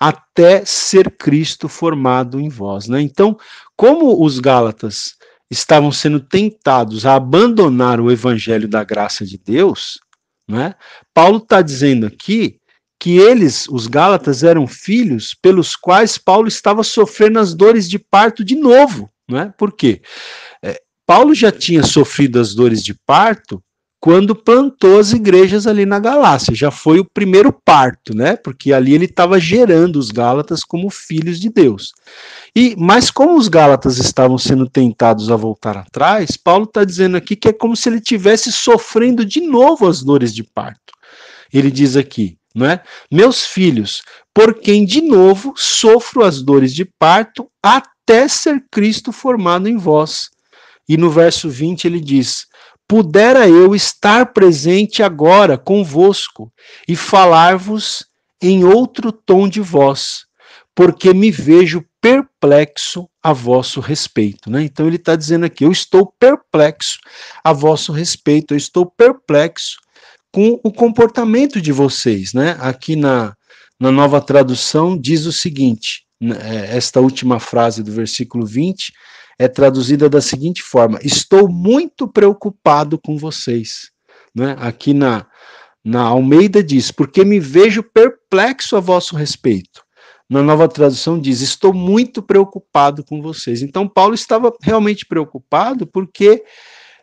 [0.00, 2.88] até ser Cristo formado em vós.
[2.88, 3.00] Né?
[3.00, 3.36] Então,
[3.76, 5.16] como os Gálatas
[5.54, 9.98] estavam sendo tentados a abandonar o evangelho da graça de Deus,
[10.48, 10.74] né?
[11.14, 12.58] Paulo está dizendo aqui
[13.00, 18.44] que eles, os Gálatas, eram filhos pelos quais Paulo estava sofrendo as dores de parto
[18.44, 19.10] de novo.
[19.28, 19.52] Né?
[19.58, 20.00] Por quê?
[20.62, 23.62] É, Paulo já tinha sofrido as dores de parto
[24.04, 26.54] quando plantou as igrejas ali na Galácia.
[26.54, 28.36] Já foi o primeiro parto, né?
[28.36, 31.94] Porque ali ele estava gerando os Gálatas como filhos de Deus.
[32.54, 37.34] E mas como os Gálatas estavam sendo tentados a voltar atrás, Paulo está dizendo aqui
[37.34, 40.92] que é como se ele tivesse sofrendo de novo as dores de parto.
[41.50, 42.82] Ele diz aqui, não é?
[43.10, 44.02] Meus filhos,
[44.34, 50.28] por quem de novo sofro as dores de parto até ser Cristo formado em vós.
[50.86, 52.46] E no verso 20 ele diz:
[52.88, 56.52] pudera eu estar presente agora convosco
[56.88, 58.06] e falar-vos
[58.42, 60.26] em outro tom de voz,
[60.74, 64.50] porque me vejo perplexo a vosso respeito.
[64.50, 64.64] Né?
[64.64, 66.98] Então ele está dizendo aqui: eu estou perplexo
[67.42, 69.78] a vosso respeito, eu estou perplexo
[70.30, 72.34] com o comportamento de vocês.
[72.34, 72.56] Né?
[72.60, 73.34] Aqui na,
[73.80, 78.92] na nova tradução diz o seguinte: né, é, esta última frase do versículo 20
[79.38, 83.90] é traduzida da seguinte forma: Estou muito preocupado com vocês.
[84.34, 84.56] Né?
[84.58, 85.26] Aqui na,
[85.84, 89.84] na Almeida diz: Porque me vejo perplexo a vosso respeito.
[90.28, 93.62] Na nova tradução diz: Estou muito preocupado com vocês.
[93.62, 96.42] Então, Paulo estava realmente preocupado porque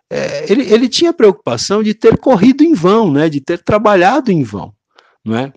[0.09, 3.29] é, ele, ele tinha preocupação de ter corrido em vão, né?
[3.29, 4.73] de ter trabalhado em vão.
[5.23, 5.53] Não é?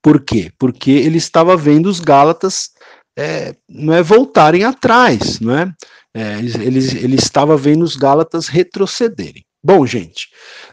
[0.00, 0.52] Por quê?
[0.58, 2.70] Porque ele estava vendo os Gálatas
[3.18, 5.74] é, não é voltarem atrás, não é?
[6.14, 9.44] é ele, ele estava vendo os Gálatas retrocederem.
[9.62, 10.28] Bom, gente,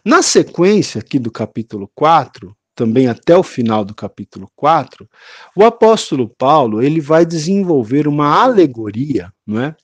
[0.06, 5.10] na sequência aqui do capítulo 4, também até o final do capítulo 4,
[5.56, 9.76] o apóstolo Paulo ele vai desenvolver uma alegoria, não é?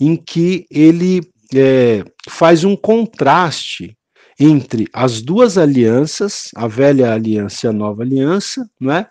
[0.00, 1.20] em que ele
[1.54, 3.96] é, faz um contraste
[4.38, 9.06] entre as duas alianças, a velha aliança e a nova aliança, não é?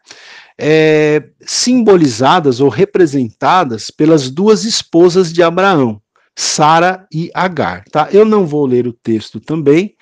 [0.61, 6.01] É simbolizadas ou representadas pelas duas esposas de Abraão,
[6.37, 7.85] Sara e Agar.
[7.89, 8.09] Tá?
[8.11, 9.95] Eu não vou ler o texto também,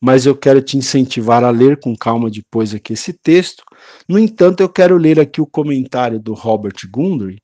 [0.00, 3.62] mas eu quero te incentivar a ler com calma depois aqui esse texto.
[4.08, 7.42] No entanto, eu quero ler aqui o comentário do Robert Gundry,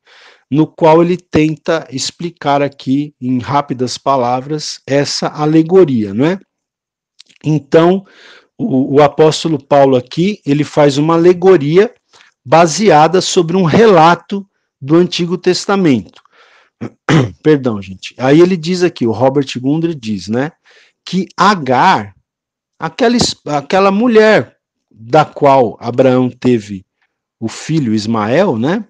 [0.50, 6.38] no qual ele tenta explicar aqui em rápidas palavras essa alegoria, não é?
[7.44, 8.04] Então,
[8.56, 11.92] o, o apóstolo Paulo aqui, ele faz uma alegoria
[12.44, 14.46] baseada sobre um relato
[14.80, 16.22] do Antigo Testamento.
[17.42, 18.14] Perdão, gente.
[18.18, 20.52] Aí ele diz aqui, o Robert Gundry diz, né,
[21.04, 22.14] que Agar,
[22.78, 23.16] aquela,
[23.46, 24.56] aquela mulher
[24.90, 26.84] da qual Abraão teve
[27.40, 28.84] o filho Ismael, né,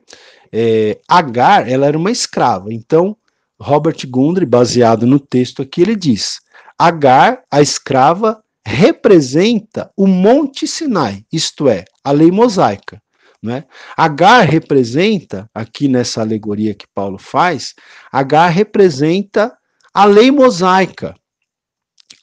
[0.53, 2.73] é, Agar, ela era uma escrava.
[2.73, 3.17] Então,
[3.61, 6.41] Robert Gundry, baseado no texto aqui, ele diz:
[6.79, 13.03] Agar, a escrava, representa o Monte Sinai, isto é, a lei mosaica.
[13.45, 13.65] Né?
[13.95, 17.75] Agar representa, aqui nessa alegoria que Paulo faz,
[18.11, 19.55] Agar representa
[19.93, 21.15] a lei mosaica,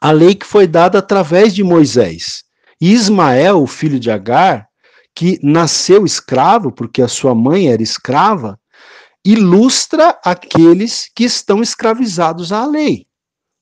[0.01, 2.43] a lei que foi dada através de Moisés.
[2.81, 4.67] E Ismael, o filho de Agar,
[5.13, 8.59] que nasceu escravo, porque a sua mãe era escrava,
[9.23, 13.05] ilustra aqueles que estão escravizados à lei.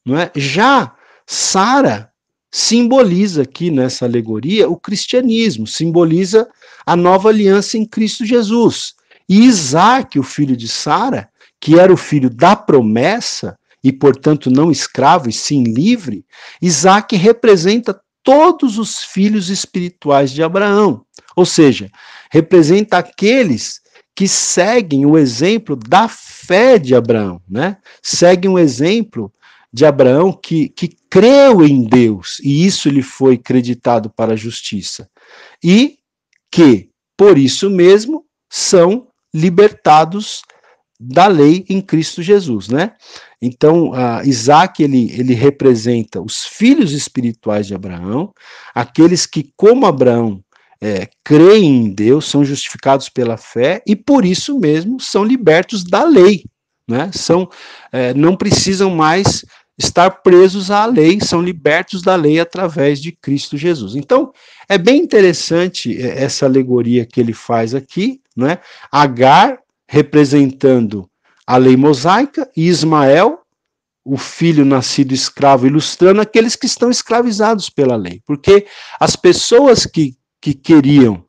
[0.05, 0.31] Não é?
[0.33, 0.95] Já
[1.27, 2.09] Sara
[2.49, 6.49] simboliza aqui nessa alegoria o cristianismo, simboliza
[6.89, 8.95] a nova aliança em Cristo Jesus.
[9.29, 11.29] E Isaac, o filho de Sara,
[11.61, 16.25] que era o filho da promessa, e portanto não escravo e sim livre,
[16.59, 21.05] Isaac representa todos os filhos espirituais de Abraão.
[21.35, 21.91] Ou seja,
[22.31, 23.81] representa aqueles
[24.15, 27.77] que seguem o exemplo da fé de Abraão, né?
[28.01, 29.31] Seguem o exemplo
[29.71, 35.07] de Abraão que, que creu em Deus e isso lhe foi creditado para a justiça.
[35.63, 35.98] E
[36.51, 40.41] que, por isso mesmo, são libertados
[40.99, 42.93] da lei em Cristo Jesus, né?
[43.41, 48.33] Então, uh, Isaac, ele, ele representa os filhos espirituais de Abraão,
[48.75, 50.43] aqueles que, como Abraão,
[50.81, 56.03] é, creem em Deus, são justificados pela fé e, por isso mesmo, são libertos da
[56.03, 56.43] lei,
[56.87, 57.11] né?
[57.13, 57.49] São,
[57.91, 59.45] é, não precisam mais
[59.79, 63.95] estar presos à lei, são libertos da lei através de Cristo Jesus.
[63.95, 64.33] Então,
[64.67, 68.59] é bem interessante é, essa alegoria que ele faz aqui, né?
[68.91, 69.57] Agar
[69.87, 71.09] representando
[71.47, 73.39] a lei mosaica e Ismael,
[74.03, 78.21] o filho nascido escravo, ilustrando aqueles que estão escravizados pela lei.
[78.25, 78.67] Porque
[78.99, 81.23] as pessoas que, que queriam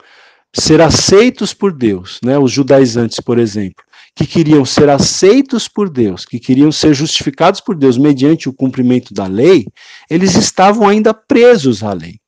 [0.52, 3.84] ser aceitos por Deus, né, os judaizantes, por exemplo,
[4.14, 9.14] que queriam ser aceitos por Deus, que queriam ser justificados por Deus mediante o cumprimento
[9.14, 9.66] da lei,
[10.08, 12.18] eles estavam ainda presos à lei.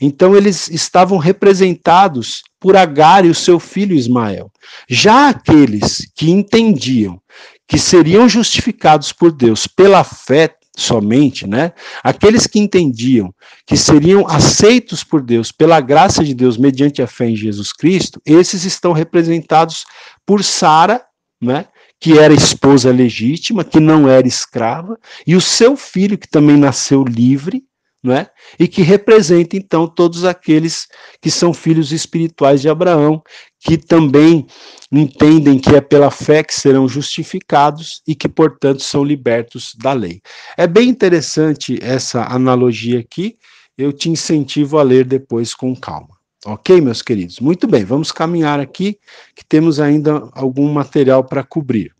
[0.00, 4.50] Então eles estavam representados por Agar e o seu filho Ismael.
[4.88, 7.20] Já aqueles que entendiam
[7.68, 11.72] que seriam justificados por Deus pela fé somente, né?
[12.04, 13.34] Aqueles que entendiam
[13.66, 18.20] que seriam aceitos por Deus pela graça de Deus mediante a fé em Jesus Cristo,
[18.24, 19.84] esses estão representados
[20.24, 21.02] por Sara,
[21.46, 21.66] né?
[21.98, 27.04] Que era esposa legítima, que não era escrava, e o seu filho que também nasceu
[27.04, 27.64] livre,
[28.08, 28.28] é?
[28.58, 30.86] e que representa então todos aqueles
[31.20, 33.22] que são filhos espirituais de Abraão,
[33.58, 34.46] que também
[34.92, 40.20] entendem que é pela fé que serão justificados e que, portanto, são libertos da lei.
[40.56, 43.36] É bem interessante essa analogia aqui,
[43.76, 46.15] eu te incentivo a ler depois com calma.
[46.48, 47.40] Ok, meus queridos?
[47.40, 49.00] Muito bem, vamos caminhar aqui,
[49.34, 51.92] que temos ainda algum material para cobrir.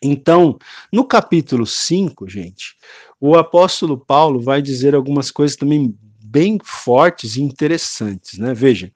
[0.00, 0.58] Então,
[0.90, 2.74] no capítulo 5, gente,
[3.20, 5.94] o apóstolo Paulo vai dizer algumas coisas também
[6.24, 8.54] bem fortes e interessantes, né?
[8.54, 8.90] Veja,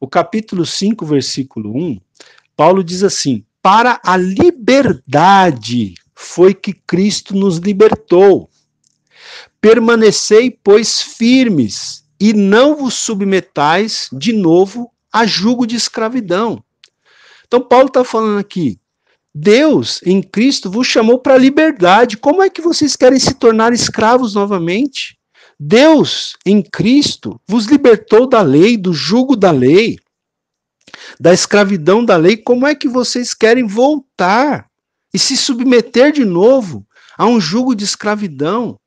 [0.00, 2.00] o capítulo 5, versículo 1,
[2.56, 8.48] Paulo diz assim: Para a liberdade foi que Cristo nos libertou.
[9.60, 16.62] Permanecei, pois, firmes, e não vos submetais de novo a jugo de escravidão.
[17.46, 18.78] Então, Paulo está falando aqui:
[19.34, 22.16] Deus em Cristo vos chamou para a liberdade.
[22.16, 25.16] Como é que vocês querem se tornar escravos novamente?
[25.58, 29.98] Deus em Cristo vos libertou da lei, do jugo da lei,
[31.18, 32.36] da escravidão da lei.
[32.36, 34.68] Como é que vocês querem voltar
[35.12, 38.78] e se submeter de novo a um jugo de escravidão?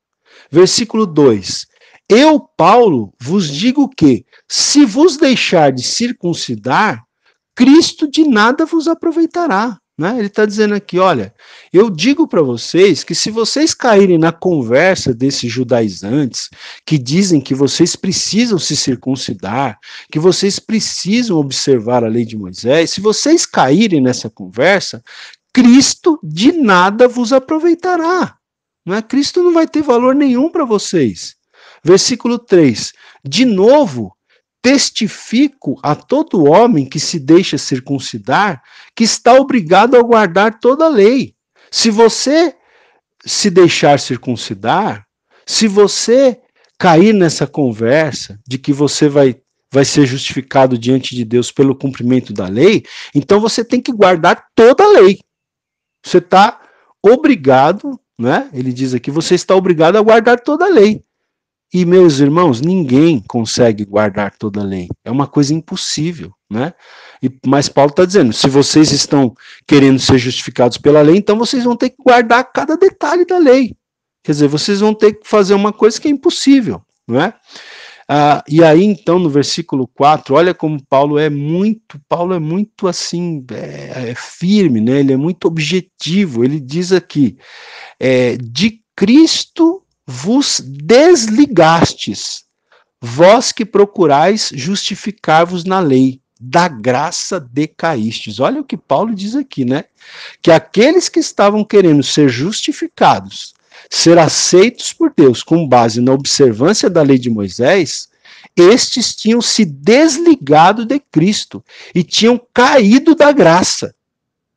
[0.50, 1.66] Versículo 2:
[2.08, 7.02] Eu, Paulo, vos digo que, se vos deixar de circuncidar,
[7.54, 9.78] Cristo de nada vos aproveitará.
[9.98, 10.18] Né?
[10.18, 11.34] Ele está dizendo aqui: olha,
[11.72, 16.48] eu digo para vocês que se vocês caírem na conversa desses judaizantes,
[16.86, 19.78] que dizem que vocês precisam se circuncidar,
[20.10, 25.02] que vocês precisam observar a lei de Moisés, se vocês caírem nessa conversa,
[25.52, 28.36] Cristo de nada vos aproveitará.
[28.84, 29.02] Não é?
[29.02, 31.36] Cristo não vai ter valor nenhum para vocês.
[31.84, 32.92] Versículo 3:
[33.24, 34.16] De novo,
[34.62, 38.62] testifico a todo homem que se deixa circuncidar
[38.94, 41.34] que está obrigado a guardar toda a lei.
[41.70, 42.54] Se você
[43.24, 45.06] se deixar circuncidar,
[45.44, 46.40] se você
[46.78, 49.40] cair nessa conversa de que você vai,
[49.72, 54.48] vai ser justificado diante de Deus pelo cumprimento da lei, então você tem que guardar
[54.54, 55.20] toda a lei.
[56.04, 56.60] Você está
[57.02, 58.50] obrigado, né?
[58.52, 61.04] Ele diz aqui, você está obrigado a guardar toda a lei.
[61.72, 64.88] E, meus irmãos, ninguém consegue guardar toda a lei.
[65.02, 66.74] É uma coisa impossível, né?
[67.22, 69.34] E, mas Paulo está dizendo: se vocês estão
[69.66, 73.74] querendo ser justificados pela lei, então vocês vão ter que guardar cada detalhe da lei.
[74.22, 77.34] Quer dizer, vocês vão ter que fazer uma coisa que é impossível, não é?
[78.08, 82.86] Ah, e aí, então, no versículo 4, olha como Paulo é muito, Paulo é muito
[82.86, 85.00] assim, é, é firme, né?
[85.00, 86.44] Ele é muito objetivo.
[86.44, 87.38] Ele diz aqui:
[87.98, 92.44] é, de Cristo vos desligastes,
[93.00, 98.40] vós que procurais justificar-vos na lei, da graça decaístes.
[98.40, 99.84] Olha o que Paulo diz aqui, né?
[100.42, 103.54] Que aqueles que estavam querendo ser justificados,
[103.88, 108.08] ser aceitos por Deus com base na observância da lei de Moisés,
[108.56, 113.94] estes tinham se desligado de Cristo e tinham caído da graça.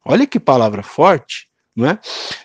[0.04, 1.45] Olha que palavra forte.
[1.76, 2.00] Não é?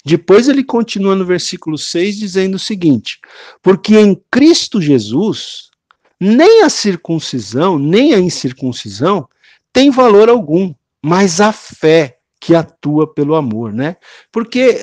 [0.05, 3.21] Depois ele continua no versículo 6 dizendo o seguinte:
[3.63, 5.71] Porque em Cristo Jesus,
[6.19, 9.29] nem a circuncisão, nem a incircuncisão
[9.73, 13.97] tem valor algum, mas a fé que atua pelo amor, né?
[14.33, 14.81] Porque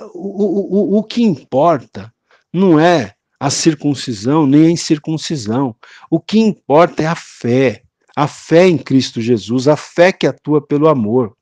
[0.00, 2.12] uh, o, o, o que importa
[2.52, 5.74] não é a circuncisão nem a incircuncisão.
[6.10, 7.82] O que importa é a fé
[8.18, 11.36] a fé em Cristo Jesus, a fé que atua pelo amor.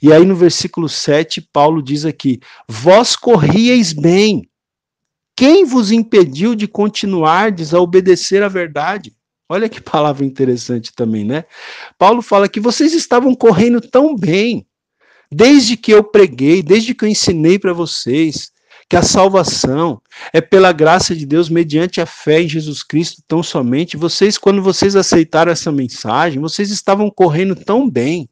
[0.00, 4.48] E aí no versículo 7, Paulo diz aqui: Vós corrieis bem.
[5.34, 9.12] Quem vos impediu de continuardes a obedecer à verdade?
[9.48, 11.46] Olha que palavra interessante também, né?
[11.98, 14.64] Paulo fala que vocês estavam correndo tão bem,
[15.32, 18.52] desde que eu preguei, desde que eu ensinei para vocês,
[18.90, 23.40] que a salvação é pela graça de Deus mediante a fé em Jesus Cristo tão
[23.40, 23.96] somente.
[23.96, 28.28] Vocês, quando vocês aceitaram essa mensagem, vocês estavam correndo tão bem.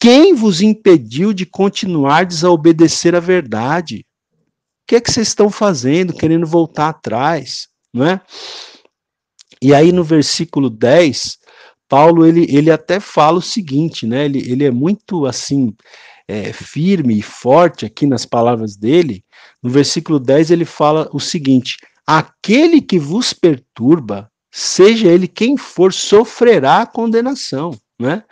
[0.00, 4.06] Quem vos impediu de continuar a obedecer à verdade?
[4.82, 8.20] O que é que vocês estão fazendo, querendo voltar atrás, não é?
[9.60, 11.38] E aí no versículo 10,
[11.86, 14.24] Paulo ele, ele até fala o seguinte, né?
[14.24, 15.74] Ele, ele é muito assim
[16.26, 19.22] é, firme e forte aqui nas palavras dele,
[19.62, 25.92] no versículo 10 ele fala o seguinte: aquele que vos perturba, seja ele quem for,
[25.92, 27.78] sofrerá a condenação.
[27.98, 28.22] Né?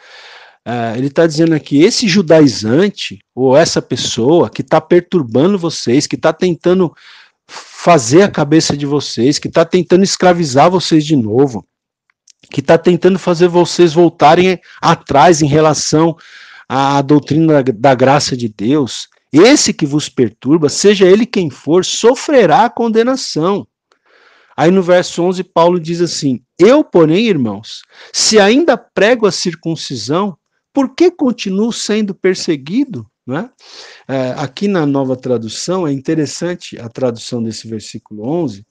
[0.66, 6.16] Uh, ele está dizendo aqui: esse judaizante, ou essa pessoa que está perturbando vocês, que
[6.16, 6.92] está tentando
[7.46, 11.66] fazer a cabeça de vocês, que está tentando escravizar vocês de novo,
[12.50, 16.16] que está tentando fazer vocês voltarem atrás em relação
[16.68, 22.64] a doutrina da graça de Deus, esse que vos perturba, seja ele quem for, sofrerá
[22.64, 23.66] a condenação.
[24.56, 30.36] Aí no verso 11, Paulo diz assim: Eu, porém, irmãos, se ainda prego a circuncisão,
[30.72, 33.06] por que continuo sendo perseguido?
[33.26, 33.48] Né?
[34.08, 38.66] É, aqui na nova tradução, é interessante a tradução desse versículo 11,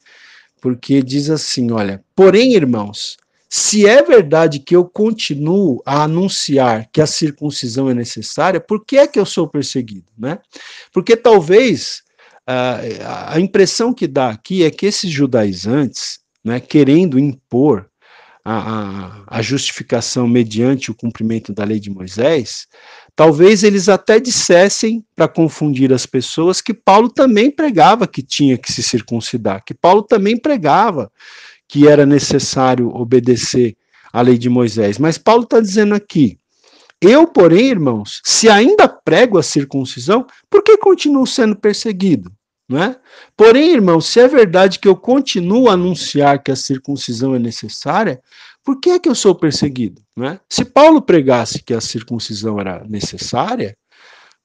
[0.61, 3.17] porque diz assim: Olha, porém, irmãos,
[3.49, 8.97] se é verdade que eu continuo a anunciar que a circuncisão é necessária, por que
[8.97, 10.05] é que eu sou perseguido?
[10.15, 10.37] Né?
[10.93, 12.03] Porque talvez
[12.45, 17.89] a, a impressão que dá aqui é que esses judaizantes, né, querendo impor
[18.45, 22.67] a, a, a, justificação mediante o cumprimento da lei de Moisés,
[23.15, 28.71] talvez eles até dissessem, para confundir as pessoas, que Paulo também pregava que tinha que
[28.71, 31.11] se circuncidar, que Paulo também pregava
[31.69, 33.77] que era necessário obedecer
[34.11, 34.97] à lei de Moisés.
[34.97, 36.37] Mas Paulo está dizendo aqui:
[36.99, 42.29] eu, porém, irmãos, se ainda prego a circuncisão, por que continuo sendo perseguido?
[42.67, 42.99] Não é?
[43.37, 48.21] Porém, irmãos, se é verdade que eu continuo a anunciar que a circuncisão é necessária,
[48.63, 50.01] por que é que eu sou perseguido?
[50.15, 50.39] Não é?
[50.49, 53.75] Se Paulo pregasse que a circuncisão era necessária,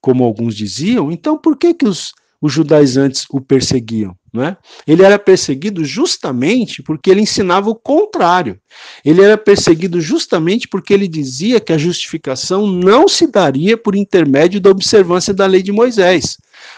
[0.00, 2.14] como alguns diziam, então por que, que os,
[2.44, 4.14] os judaizantes o perseguiam?
[4.30, 4.56] Né?
[4.86, 8.60] Ele era perseguido justamente porque ele ensinava o contrário.
[9.02, 14.60] Ele era perseguido justamente porque ele dizia que a justificação não se daria por intermédio
[14.60, 16.36] da observância da lei de Moisés,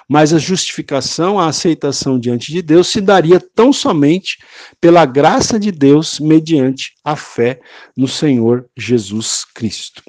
[0.08, 4.38] mas a justificação, a aceitação diante de Deus se daria tão somente
[4.80, 7.58] pela graça de Deus mediante a fé
[7.96, 10.02] no Senhor Jesus Cristo.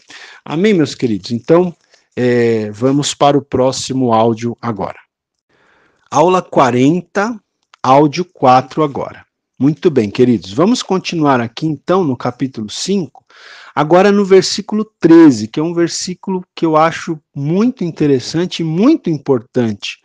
[0.45, 1.31] Amém, meus queridos?
[1.31, 1.73] Então,
[2.15, 5.06] é, vamos para o próximo áudio agora.
[6.09, 7.37] Aula 40,
[7.83, 9.25] áudio 4 agora.
[9.59, 10.53] Muito bem, queridos.
[10.53, 13.25] Vamos continuar aqui então no capítulo 5,
[13.75, 19.09] agora no versículo 13, que é um versículo que eu acho muito interessante e muito
[19.09, 19.99] importante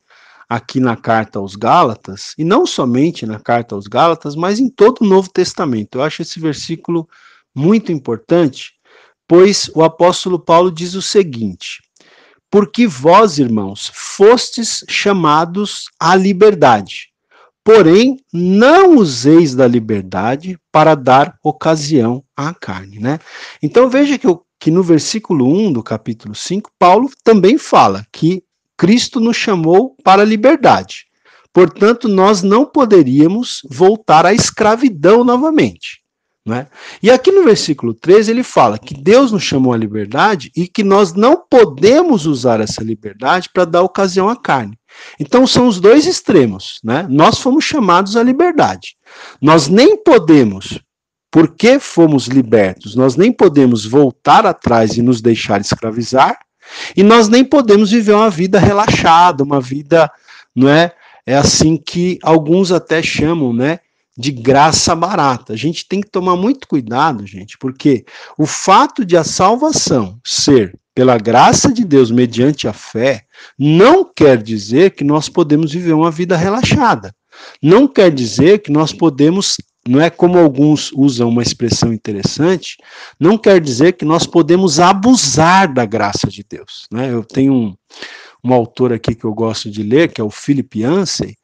[0.48, 5.02] aqui na carta aos Gálatas, e não somente na carta aos Gálatas, mas em todo
[5.02, 5.98] o Novo Testamento.
[5.98, 7.08] Eu acho esse versículo
[7.54, 8.72] muito importante,
[9.28, 11.80] pois o apóstolo Paulo diz o seguinte:
[12.52, 17.08] porque vós, irmãos, fostes chamados à liberdade.
[17.64, 23.18] Porém, não useis da liberdade para dar ocasião à carne, né?
[23.62, 28.44] Então veja que, eu, que no versículo 1 do capítulo 5, Paulo também fala que
[28.76, 31.06] Cristo nos chamou para a liberdade.
[31.54, 36.01] Portanto, nós não poderíamos voltar à escravidão novamente.
[36.44, 36.66] Né?
[37.00, 40.82] E aqui no versículo 13 ele fala que Deus nos chamou à liberdade e que
[40.82, 44.76] nós não podemos usar essa liberdade para dar ocasião à carne.
[45.20, 46.80] Então são os dois extremos.
[46.82, 47.06] Né?
[47.08, 48.96] Nós fomos chamados à liberdade.
[49.40, 50.80] Nós nem podemos,
[51.30, 56.38] porque fomos libertos, nós nem podemos voltar atrás e nos deixar escravizar,
[56.96, 60.10] e nós nem podemos viver uma vida relaxada, uma vida,
[60.54, 60.92] não é?
[61.24, 63.78] É assim que alguns até chamam, né?
[64.22, 65.52] De graça barata.
[65.52, 68.04] A gente tem que tomar muito cuidado, gente, porque
[68.38, 73.24] o fato de a salvação ser pela graça de Deus mediante a fé,
[73.58, 77.12] não quer dizer que nós podemos viver uma vida relaxada.
[77.60, 79.56] Não quer dizer que nós podemos,
[79.88, 82.76] não é como alguns usam uma expressão interessante,
[83.18, 86.86] não quer dizer que nós podemos abusar da graça de Deus.
[86.92, 87.10] Né?
[87.10, 87.74] Eu tenho um,
[88.44, 91.34] um autor aqui que eu gosto de ler, que é o Philip Yancey,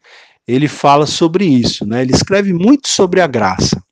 [0.48, 2.00] ele fala sobre isso, né?
[2.00, 3.82] Ele escreve muito sobre a graça,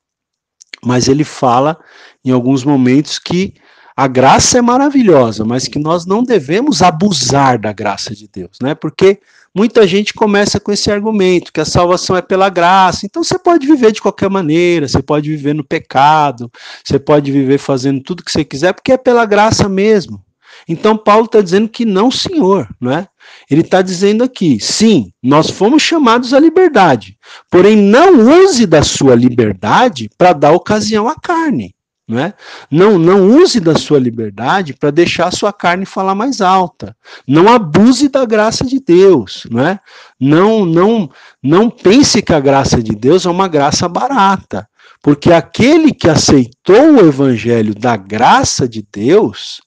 [0.83, 1.79] mas ele fala
[2.25, 3.55] em alguns momentos que
[3.95, 8.75] a graça é maravilhosa, mas que nós não devemos abusar da graça de Deus, né?
[8.75, 9.21] Porque
[9.55, 13.07] muita gente começa com esse argumento que a salvação é pela graça.
[13.07, 16.51] Então você pode viver de qualquer maneira, você pode viver no pecado,
[16.85, 20.26] você pode viver fazendo tudo que você quiser, porque é pela graça mesmo.
[20.69, 23.09] Então Paulo está dizendo que não, senhor, não é?
[23.51, 27.17] Ele está dizendo aqui, sim, nós fomos chamados à liberdade,
[27.51, 31.75] porém não use da sua liberdade para dar ocasião à carne.
[32.09, 32.35] Não, é?
[32.71, 36.97] não, não use da sua liberdade para deixar a sua carne falar mais alta.
[37.27, 39.45] Não abuse da graça de Deus.
[39.51, 39.81] Não, é?
[40.21, 41.11] não, não,
[41.43, 44.69] não pense que a graça de Deus é uma graça barata.
[45.03, 49.61] Porque aquele que aceitou o evangelho da graça de Deus,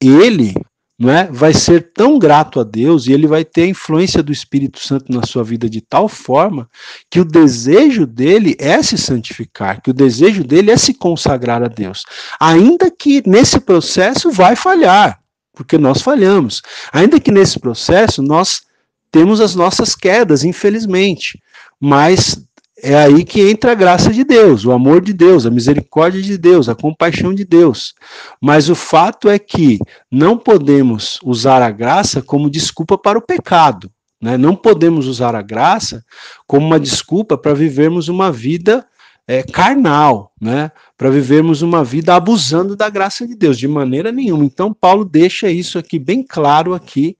[0.00, 0.54] ele
[0.98, 4.32] não é, vai ser tão grato a Deus e ele vai ter a influência do
[4.32, 6.68] Espírito Santo na sua vida de tal forma
[7.10, 11.68] que o desejo dele é se santificar, que o desejo dele é se consagrar a
[11.68, 12.04] Deus.
[12.40, 15.20] Ainda que nesse processo vai falhar,
[15.52, 16.62] porque nós falhamos.
[16.90, 18.62] Ainda que nesse processo nós
[19.10, 21.38] temos as nossas quedas, infelizmente.
[21.78, 22.42] Mas
[22.82, 26.36] é aí que entra a graça de Deus, o amor de Deus, a misericórdia de
[26.36, 27.94] Deus, a compaixão de Deus.
[28.40, 29.78] Mas o fato é que
[30.10, 33.90] não podemos usar a graça como desculpa para o pecado.
[34.20, 34.36] Né?
[34.36, 36.04] Não podemos usar a graça
[36.46, 38.86] como uma desculpa para vivermos uma vida
[39.26, 40.70] é, carnal, né?
[40.98, 44.44] para vivermos uma vida abusando da graça de Deus, de maneira nenhuma.
[44.44, 47.16] Então, Paulo deixa isso aqui bem claro aqui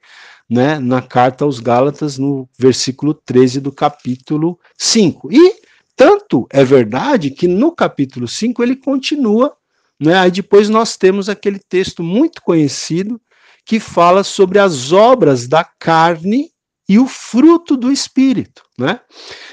[0.48, 5.32] né, na carta aos Gálatas, no versículo 13 do capítulo 5.
[5.32, 5.60] E
[5.96, 9.56] tanto é verdade que no capítulo 5 ele continua,
[9.98, 13.20] né, aí depois nós temos aquele texto muito conhecido
[13.64, 16.50] que fala sobre as obras da carne
[16.88, 19.00] e o fruto do espírito, né?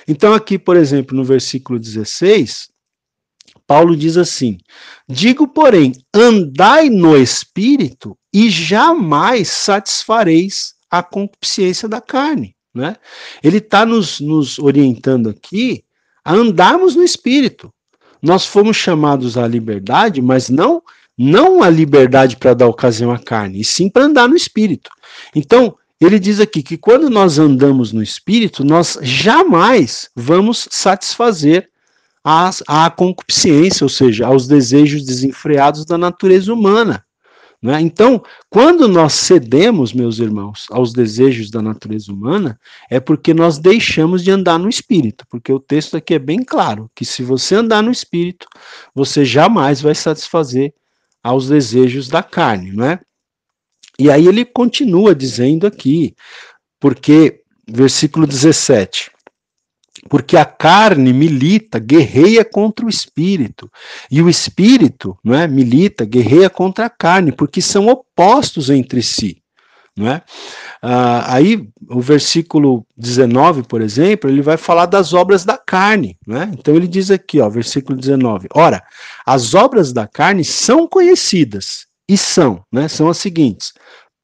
[0.07, 2.69] Então aqui, por exemplo, no versículo 16,
[3.65, 4.59] Paulo diz assim:
[5.09, 12.55] Digo, porém, andai no espírito e jamais satisfareis a concupiscência da carne.
[12.71, 12.95] Né?
[13.43, 15.83] Ele está nos, nos orientando aqui
[16.23, 17.73] a andarmos no espírito.
[18.21, 20.83] Nós fomos chamados à liberdade, mas não
[21.15, 24.89] não a liberdade para dar ocasião à carne, e sim para andar no espírito.
[25.35, 31.69] Então, ele diz aqui que quando nós andamos no espírito, nós jamais vamos satisfazer
[32.23, 37.05] a, a concupiscência, ou seja, aos desejos desenfreados da natureza humana.
[37.63, 37.79] Né?
[37.79, 42.59] Então, quando nós cedemos, meus irmãos, aos desejos da natureza humana,
[42.89, 46.91] é porque nós deixamos de andar no espírito, porque o texto aqui é bem claro
[46.93, 48.47] que se você andar no espírito,
[48.93, 50.73] você jamais vai satisfazer
[51.23, 52.99] aos desejos da carne, não é?
[53.97, 56.13] E aí ele continua dizendo aqui,
[56.81, 59.09] porque versículo 17,
[60.09, 63.69] porque a carne milita, guerreia contra o espírito,
[64.11, 69.41] e o espírito, não é, milita, guerreia contra a carne, porque são opostos entre si,
[69.95, 70.21] não é?
[70.81, 76.51] Ah, aí o versículo 19, por exemplo, ele vai falar das obras da carne, né?
[76.57, 78.83] Então ele diz aqui, ó, versículo 19: Ora,
[79.25, 82.87] as obras da carne são conhecidas e são, né?
[82.87, 83.73] São as seguintes: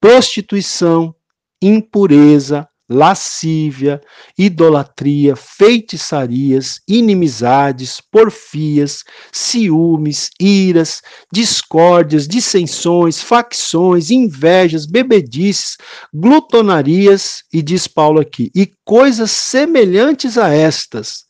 [0.02, 1.16] prostituição,
[1.62, 4.02] impureza, lascívia,
[4.38, 15.78] idolatria, feitiçarias, inimizades, porfias, ciúmes, iras, discórdias, dissensões, facções, invejas, bebedices,
[16.14, 21.26] glutonarias, e diz Paulo aqui, e coisas semelhantes a estas,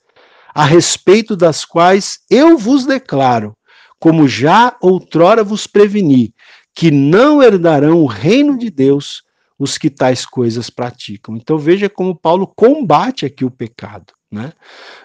[0.56, 3.54] a respeito das quais eu vos declaro,
[4.00, 6.34] como já outrora vos preveni,
[6.74, 9.22] que não herdarão o reino de Deus
[9.60, 11.36] os que tais coisas praticam.
[11.36, 14.14] Então veja como Paulo combate aqui o pecado.
[14.32, 14.54] Né?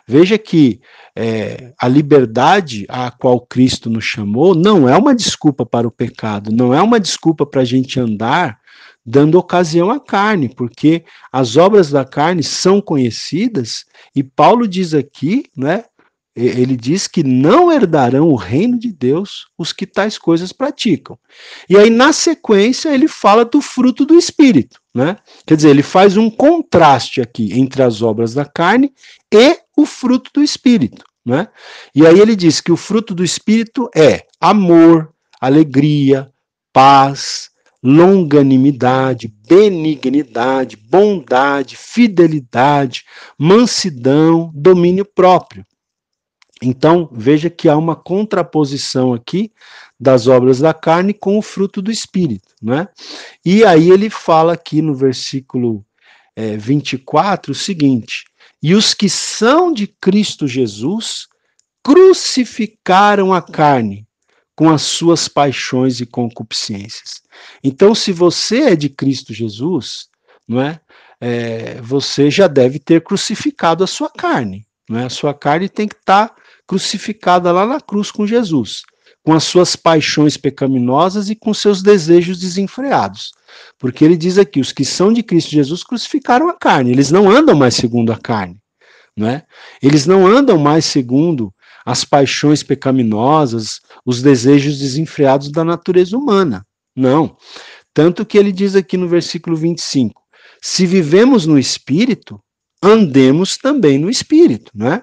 [0.06, 0.80] Veja que
[1.16, 6.52] é, a liberdade a qual Cristo nos chamou não é uma desculpa para o pecado,
[6.52, 8.60] não é uma desculpa para a gente andar
[9.04, 13.84] dando ocasião à carne, porque as obras da carne são conhecidas
[14.14, 15.84] e Paulo diz aqui, né,
[16.36, 21.16] ele diz que não herdarão o reino de Deus os que tais coisas praticam.
[21.68, 24.80] E aí, na sequência, ele fala do fruto do Espírito.
[24.92, 25.16] Né?
[25.46, 28.92] Quer dizer, ele faz um contraste aqui entre as obras da carne
[29.32, 31.04] e o fruto do Espírito.
[31.24, 31.48] Né?
[31.94, 36.30] E aí ele diz que o fruto do Espírito é amor, alegria,
[36.72, 37.50] paz,
[37.82, 43.04] longanimidade, benignidade, bondade, fidelidade,
[43.38, 45.64] mansidão, domínio próprio.
[46.62, 49.52] Então, veja que há uma contraposição aqui
[49.98, 52.88] das obras da carne com o fruto do espírito, né?
[53.44, 55.84] E aí ele fala aqui no versículo
[56.36, 58.24] é, 24 o seguinte:
[58.62, 61.26] E os que são de Cristo Jesus
[61.82, 64.06] crucificaram a carne
[64.56, 67.22] com as suas paixões e concupiscências.
[67.62, 70.08] Então, se você é de Cristo Jesus,
[70.46, 70.80] não é?
[71.20, 74.66] é você já deve ter crucificado a sua carne.
[74.88, 75.04] Não é?
[75.06, 76.36] A sua carne tem que estar tá
[76.66, 78.82] crucificada lá na cruz com Jesus,
[79.22, 83.32] com as suas paixões pecaminosas e com seus desejos desenfreados.
[83.78, 87.30] Porque ele diz aqui: os que são de Cristo Jesus crucificaram a carne, eles não
[87.30, 88.56] andam mais segundo a carne.
[89.16, 89.44] Não é?
[89.80, 91.54] Eles não andam mais segundo
[91.84, 96.66] as paixões pecaminosas, os desejos desenfreados da natureza humana.
[96.96, 97.36] Não.
[97.92, 100.20] Tanto que ele diz aqui no versículo 25:
[100.60, 102.40] se vivemos no espírito,
[102.82, 105.02] andemos também no espírito, né?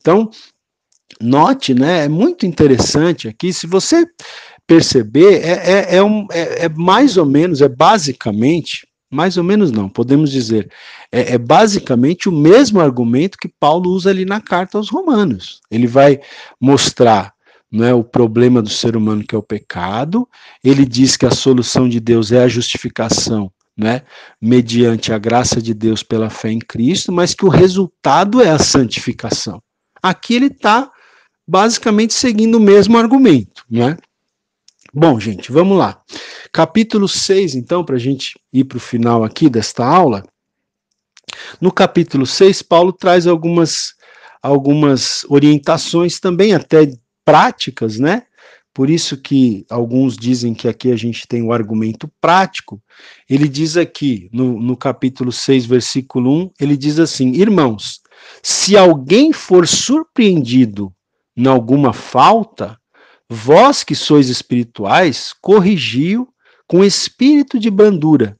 [0.00, 0.30] Então,
[1.20, 4.06] note, né, é muito interessante aqui, se você
[4.66, 9.72] perceber, é, é, é, um, é, é mais ou menos, é basicamente, mais ou menos
[9.72, 10.70] não, podemos dizer,
[11.10, 15.60] é, é, basicamente o mesmo argumento que Paulo usa ali na carta aos Romanos.
[15.70, 16.20] Ele vai
[16.60, 17.34] mostrar
[17.70, 20.28] não é, o problema do ser humano que é o pecado,
[20.62, 24.02] ele diz que a solução de Deus é a justificação, né,
[24.40, 28.58] mediante a graça de Deus pela fé em Cristo, mas que o resultado é a
[28.58, 29.62] santificação.
[30.02, 30.90] Aqui ele está
[31.50, 33.96] basicamente seguindo o mesmo argumento, né?
[34.94, 36.00] Bom, gente, vamos lá.
[36.52, 40.24] Capítulo 6, então, para a gente ir para o final aqui desta aula.
[41.60, 43.94] No capítulo 6, Paulo traz algumas,
[44.40, 46.92] algumas orientações também até
[47.24, 48.22] práticas, né?
[48.72, 52.80] Por isso que alguns dizem que aqui a gente tem o argumento prático.
[53.28, 58.00] Ele diz aqui, no, no capítulo 6, versículo 1, ele diz assim: Irmãos,
[58.40, 60.94] se alguém for surpreendido
[61.40, 62.78] em alguma falta,
[63.28, 66.28] vós que sois espirituais, corrigiu
[66.66, 68.36] com espírito de brandura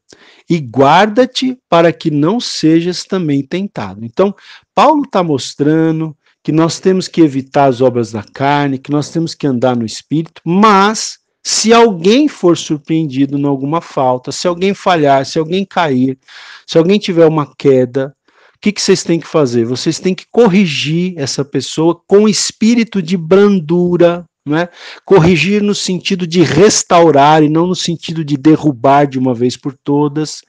[0.48, 4.04] e guarda-te para que não sejas também tentado.
[4.04, 4.34] Então,
[4.74, 9.34] Paulo está mostrando que nós temos que evitar as obras da carne, que nós temos
[9.34, 15.24] que andar no espírito, mas se alguém for surpreendido em alguma falta, se alguém falhar,
[15.24, 16.18] se alguém cair,
[16.66, 18.14] se alguém tiver uma queda,
[18.60, 19.64] que, que vocês têm que fazer?
[19.64, 24.68] Vocês têm que corrigir essa pessoa com espírito de brandura, é?
[25.04, 29.76] corrigir no sentido de restaurar e não no sentido de derrubar de uma vez por
[29.76, 30.42] todas.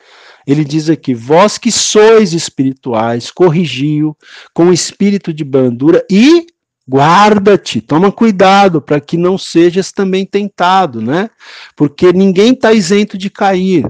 [0.45, 4.17] Ele diz aqui: vós que sois espirituais, corrigiu
[4.53, 6.47] com espírito de brandura e
[6.89, 11.29] Guarda-te, toma cuidado para que não sejas também tentado, né?
[11.73, 13.89] Porque ninguém está isento de cair.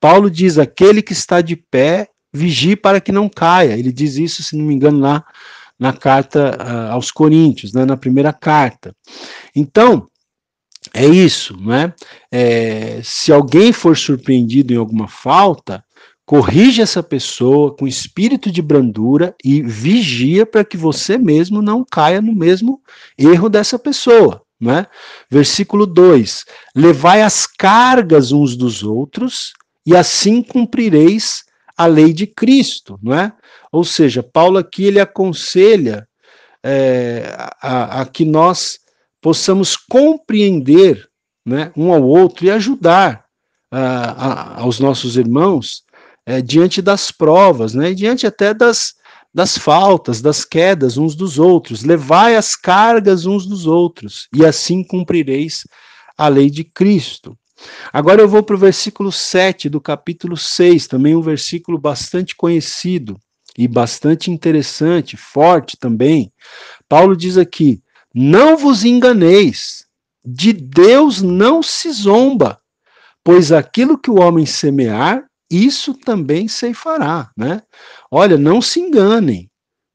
[0.00, 3.76] Paulo diz: aquele que está de pé, vigie para que não caia.
[3.76, 5.24] Ele diz isso, se não me engano, lá
[5.78, 8.94] na carta uh, aos Coríntios, né, na primeira carta.
[9.54, 10.08] Então,
[10.92, 11.92] é isso, né?
[12.30, 15.84] É, se alguém for surpreendido em alguma falta,
[16.24, 22.20] corrige essa pessoa com espírito de brandura e vigia para que você mesmo não caia
[22.20, 22.82] no mesmo
[23.16, 24.42] erro dessa pessoa.
[24.60, 24.86] Né?
[25.30, 29.52] Versículo 2: Levai as cargas uns dos outros,
[29.86, 31.44] e assim cumprireis
[31.78, 32.98] a lei de Cristo.
[33.00, 33.32] Não é?
[33.70, 36.08] Ou seja, Paulo aqui ele aconselha
[36.62, 38.80] é, a, a, que nós
[39.20, 41.08] possamos compreender
[41.46, 43.24] né, um ao outro e ajudar
[43.70, 45.84] a, a, aos nossos irmãos
[46.26, 48.94] é, diante das provas, né, diante até das,
[49.32, 51.84] das faltas, das quedas uns dos outros.
[51.84, 55.64] Levai as cargas uns dos outros, e assim cumprireis
[56.16, 57.38] a lei de Cristo.
[57.92, 63.18] Agora eu vou para o versículo 7 do capítulo 6, também um versículo bastante conhecido
[63.56, 66.32] e bastante interessante, forte também.
[66.88, 67.82] Paulo diz aqui:
[68.14, 69.86] Não vos enganeis,
[70.24, 72.60] de Deus não se zomba,
[73.24, 77.62] pois aquilo que o homem semear, isso também ceifará, né?
[78.10, 79.50] Olha, não se enganem,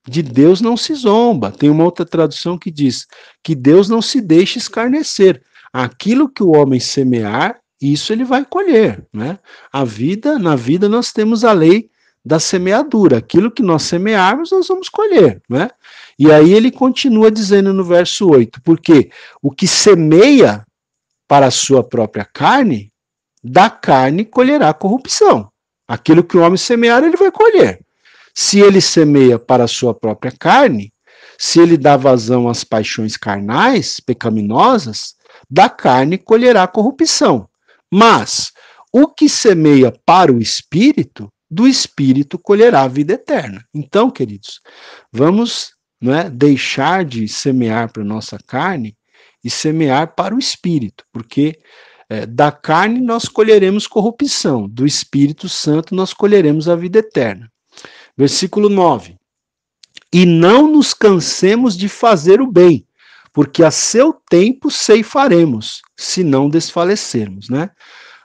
[0.07, 1.51] de Deus não se zomba.
[1.51, 3.07] Tem uma outra tradução que diz
[3.43, 5.41] que Deus não se deixa escarnecer.
[5.73, 9.39] Aquilo que o homem semear, isso ele vai colher, né?
[9.71, 11.89] A vida, na vida nós temos a lei
[12.23, 13.17] da semeadura.
[13.17, 15.69] Aquilo que nós semearmos, nós vamos colher, né?
[16.17, 19.09] E aí ele continua dizendo no verso 8, porque
[19.41, 20.65] o que semeia
[21.27, 22.91] para a sua própria carne,
[23.43, 25.49] da carne colherá corrupção.
[25.87, 27.79] Aquilo que o homem semear, ele vai colher.
[28.33, 30.93] Se ele semeia para a sua própria carne,
[31.37, 35.15] se ele dá vazão às paixões carnais, pecaminosas,
[35.53, 37.47] da carne colherá corrupção.
[37.93, 38.51] Mas
[38.91, 43.63] o que semeia para o espírito, do espírito colherá a vida eterna.
[43.71, 44.59] Então, queridos,
[45.11, 48.97] vamos é, deixar de semear para nossa carne
[49.43, 51.59] e semear para o espírito, porque
[52.09, 57.47] é, da carne nós colheremos corrupção, do Espírito Santo nós colheremos a vida eterna.
[58.17, 59.15] Versículo 9.
[60.11, 62.87] E não nos cansemos de fazer o bem,
[63.33, 67.71] porque a seu tempo ceifaremos, se não desfalecermos, né?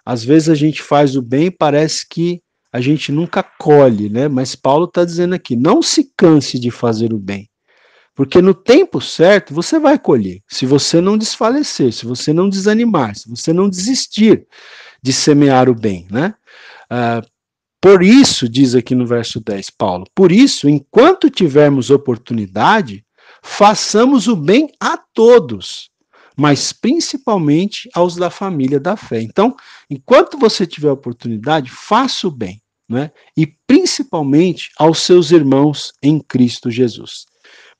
[0.04, 4.28] Às vezes a gente faz o bem e parece que a gente nunca colhe, né?
[4.28, 7.48] Mas Paulo está dizendo aqui: não se canse de fazer o bem,
[8.14, 10.40] porque no tempo certo você vai colher.
[10.46, 14.46] Se você não desfalecer, se você não desanimar, se você não desistir
[15.02, 16.34] de semear o bem, né?
[16.90, 17.26] Uh,
[17.80, 23.04] por isso, diz aqui no verso 10, Paulo, por isso, enquanto tivermos oportunidade,
[23.42, 25.90] façamos o bem a todos,
[26.36, 29.20] mas principalmente aos da família da fé.
[29.20, 29.56] Então,
[29.90, 33.10] enquanto você tiver oportunidade, faça o bem, né?
[33.36, 37.26] E principalmente aos seus irmãos em Cristo Jesus.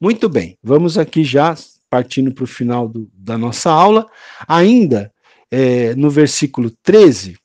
[0.00, 1.56] Muito bem, vamos aqui já
[1.90, 4.06] partindo para o final do, da nossa aula.
[4.46, 5.12] Ainda
[5.50, 7.36] é, no versículo 13,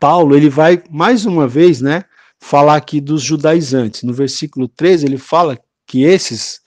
[0.00, 2.04] Paulo ele vai mais uma vez, né,
[2.40, 4.02] falar aqui dos judaizantes.
[4.02, 6.60] No versículo 13 ele fala que esses,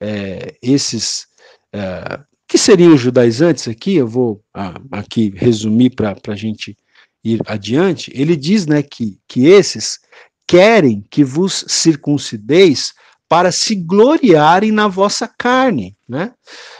[0.00, 1.26] é, esses
[1.72, 6.76] é, que seriam os judaizantes aqui, eu vou ah, aqui resumir para a gente
[7.22, 8.10] ir adiante.
[8.14, 9.98] Ele diz, né, que, que esses
[10.46, 12.94] querem que vos circuncideis
[13.28, 16.32] para se gloriarem na vossa carne, né?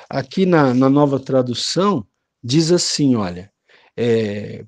[0.08, 2.06] Aqui na, na nova tradução
[2.42, 3.52] diz assim, olha,
[3.94, 4.64] é,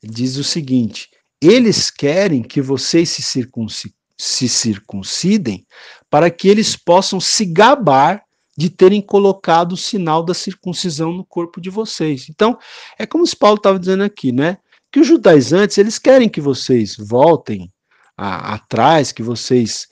[0.00, 1.10] diz o seguinte:
[1.40, 5.64] eles querem que vocês se, circunci se circuncidem
[6.10, 8.22] para que eles possam se gabar
[8.56, 12.28] de terem colocado o sinal da circuncisão no corpo de vocês.
[12.28, 12.58] Então,
[12.98, 14.58] é como o Paulo estava dizendo aqui, né?
[14.90, 17.72] Que os judaizantes, eles querem que vocês voltem
[18.16, 19.86] atrás, que vocês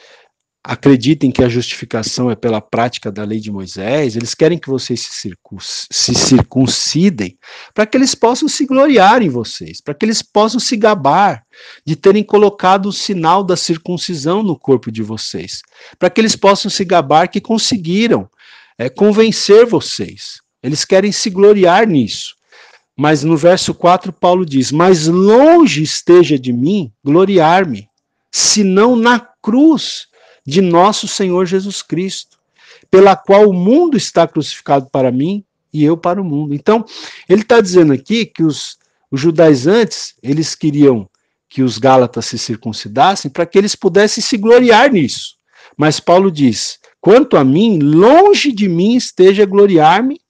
[0.68, 5.00] acreditem que a justificação é pela prática da lei de Moisés, eles querem que vocês
[5.00, 7.38] se, se circuncidem
[7.72, 11.44] para que eles possam se gloriar em vocês, para que eles possam se gabar
[11.86, 15.62] de terem colocado o sinal da circuncisão no corpo de vocês,
[16.00, 18.28] para que eles possam se gabar que conseguiram
[18.76, 20.40] é, convencer vocês.
[20.60, 22.34] Eles querem se gloriar nisso.
[22.98, 27.88] Mas no verso 4, Paulo diz: Mas longe esteja de mim gloriar-me,
[28.32, 30.08] senão na cruz
[30.46, 32.38] de nosso Senhor Jesus Cristo,
[32.90, 36.54] pela qual o mundo está crucificado para mim e eu para o mundo.
[36.54, 36.84] Então,
[37.28, 38.78] ele está dizendo aqui que os,
[39.10, 41.08] os judaizantes, eles queriam
[41.48, 45.36] que os gálatas se circuncidassem para que eles pudessem se gloriar nisso.
[45.76, 50.20] Mas Paulo diz: quanto a mim, longe de mim esteja gloriar-me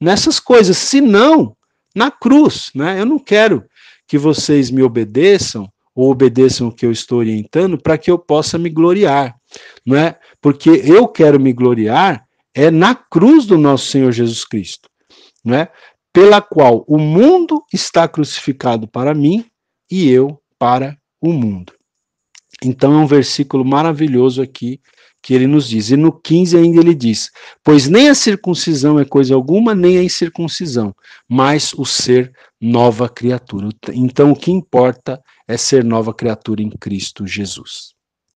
[0.00, 1.56] nessas coisas, senão
[1.94, 3.00] na cruz, né?
[3.00, 3.64] Eu não quero
[4.06, 8.56] que vocês me obedeçam ou obedeçam o que eu estou orientando para que eu possa
[8.56, 9.37] me gloriar,
[9.84, 10.18] não é?
[10.40, 14.88] Porque eu quero me gloriar é na cruz do nosso Senhor Jesus Cristo,
[15.44, 15.70] não é?
[16.12, 19.44] Pela qual o mundo está crucificado para mim
[19.90, 21.72] e eu para o mundo.
[22.64, 24.80] Então é um versículo maravilhoso aqui
[25.22, 25.90] que ele nos diz.
[25.90, 27.30] E no 15 ainda ele diz:
[27.62, 30.94] Pois nem a circuncisão é coisa alguma, nem a incircuncisão,
[31.28, 33.68] mas o ser nova criatura.
[33.92, 37.94] Então o que importa é ser nova criatura em Cristo Jesus.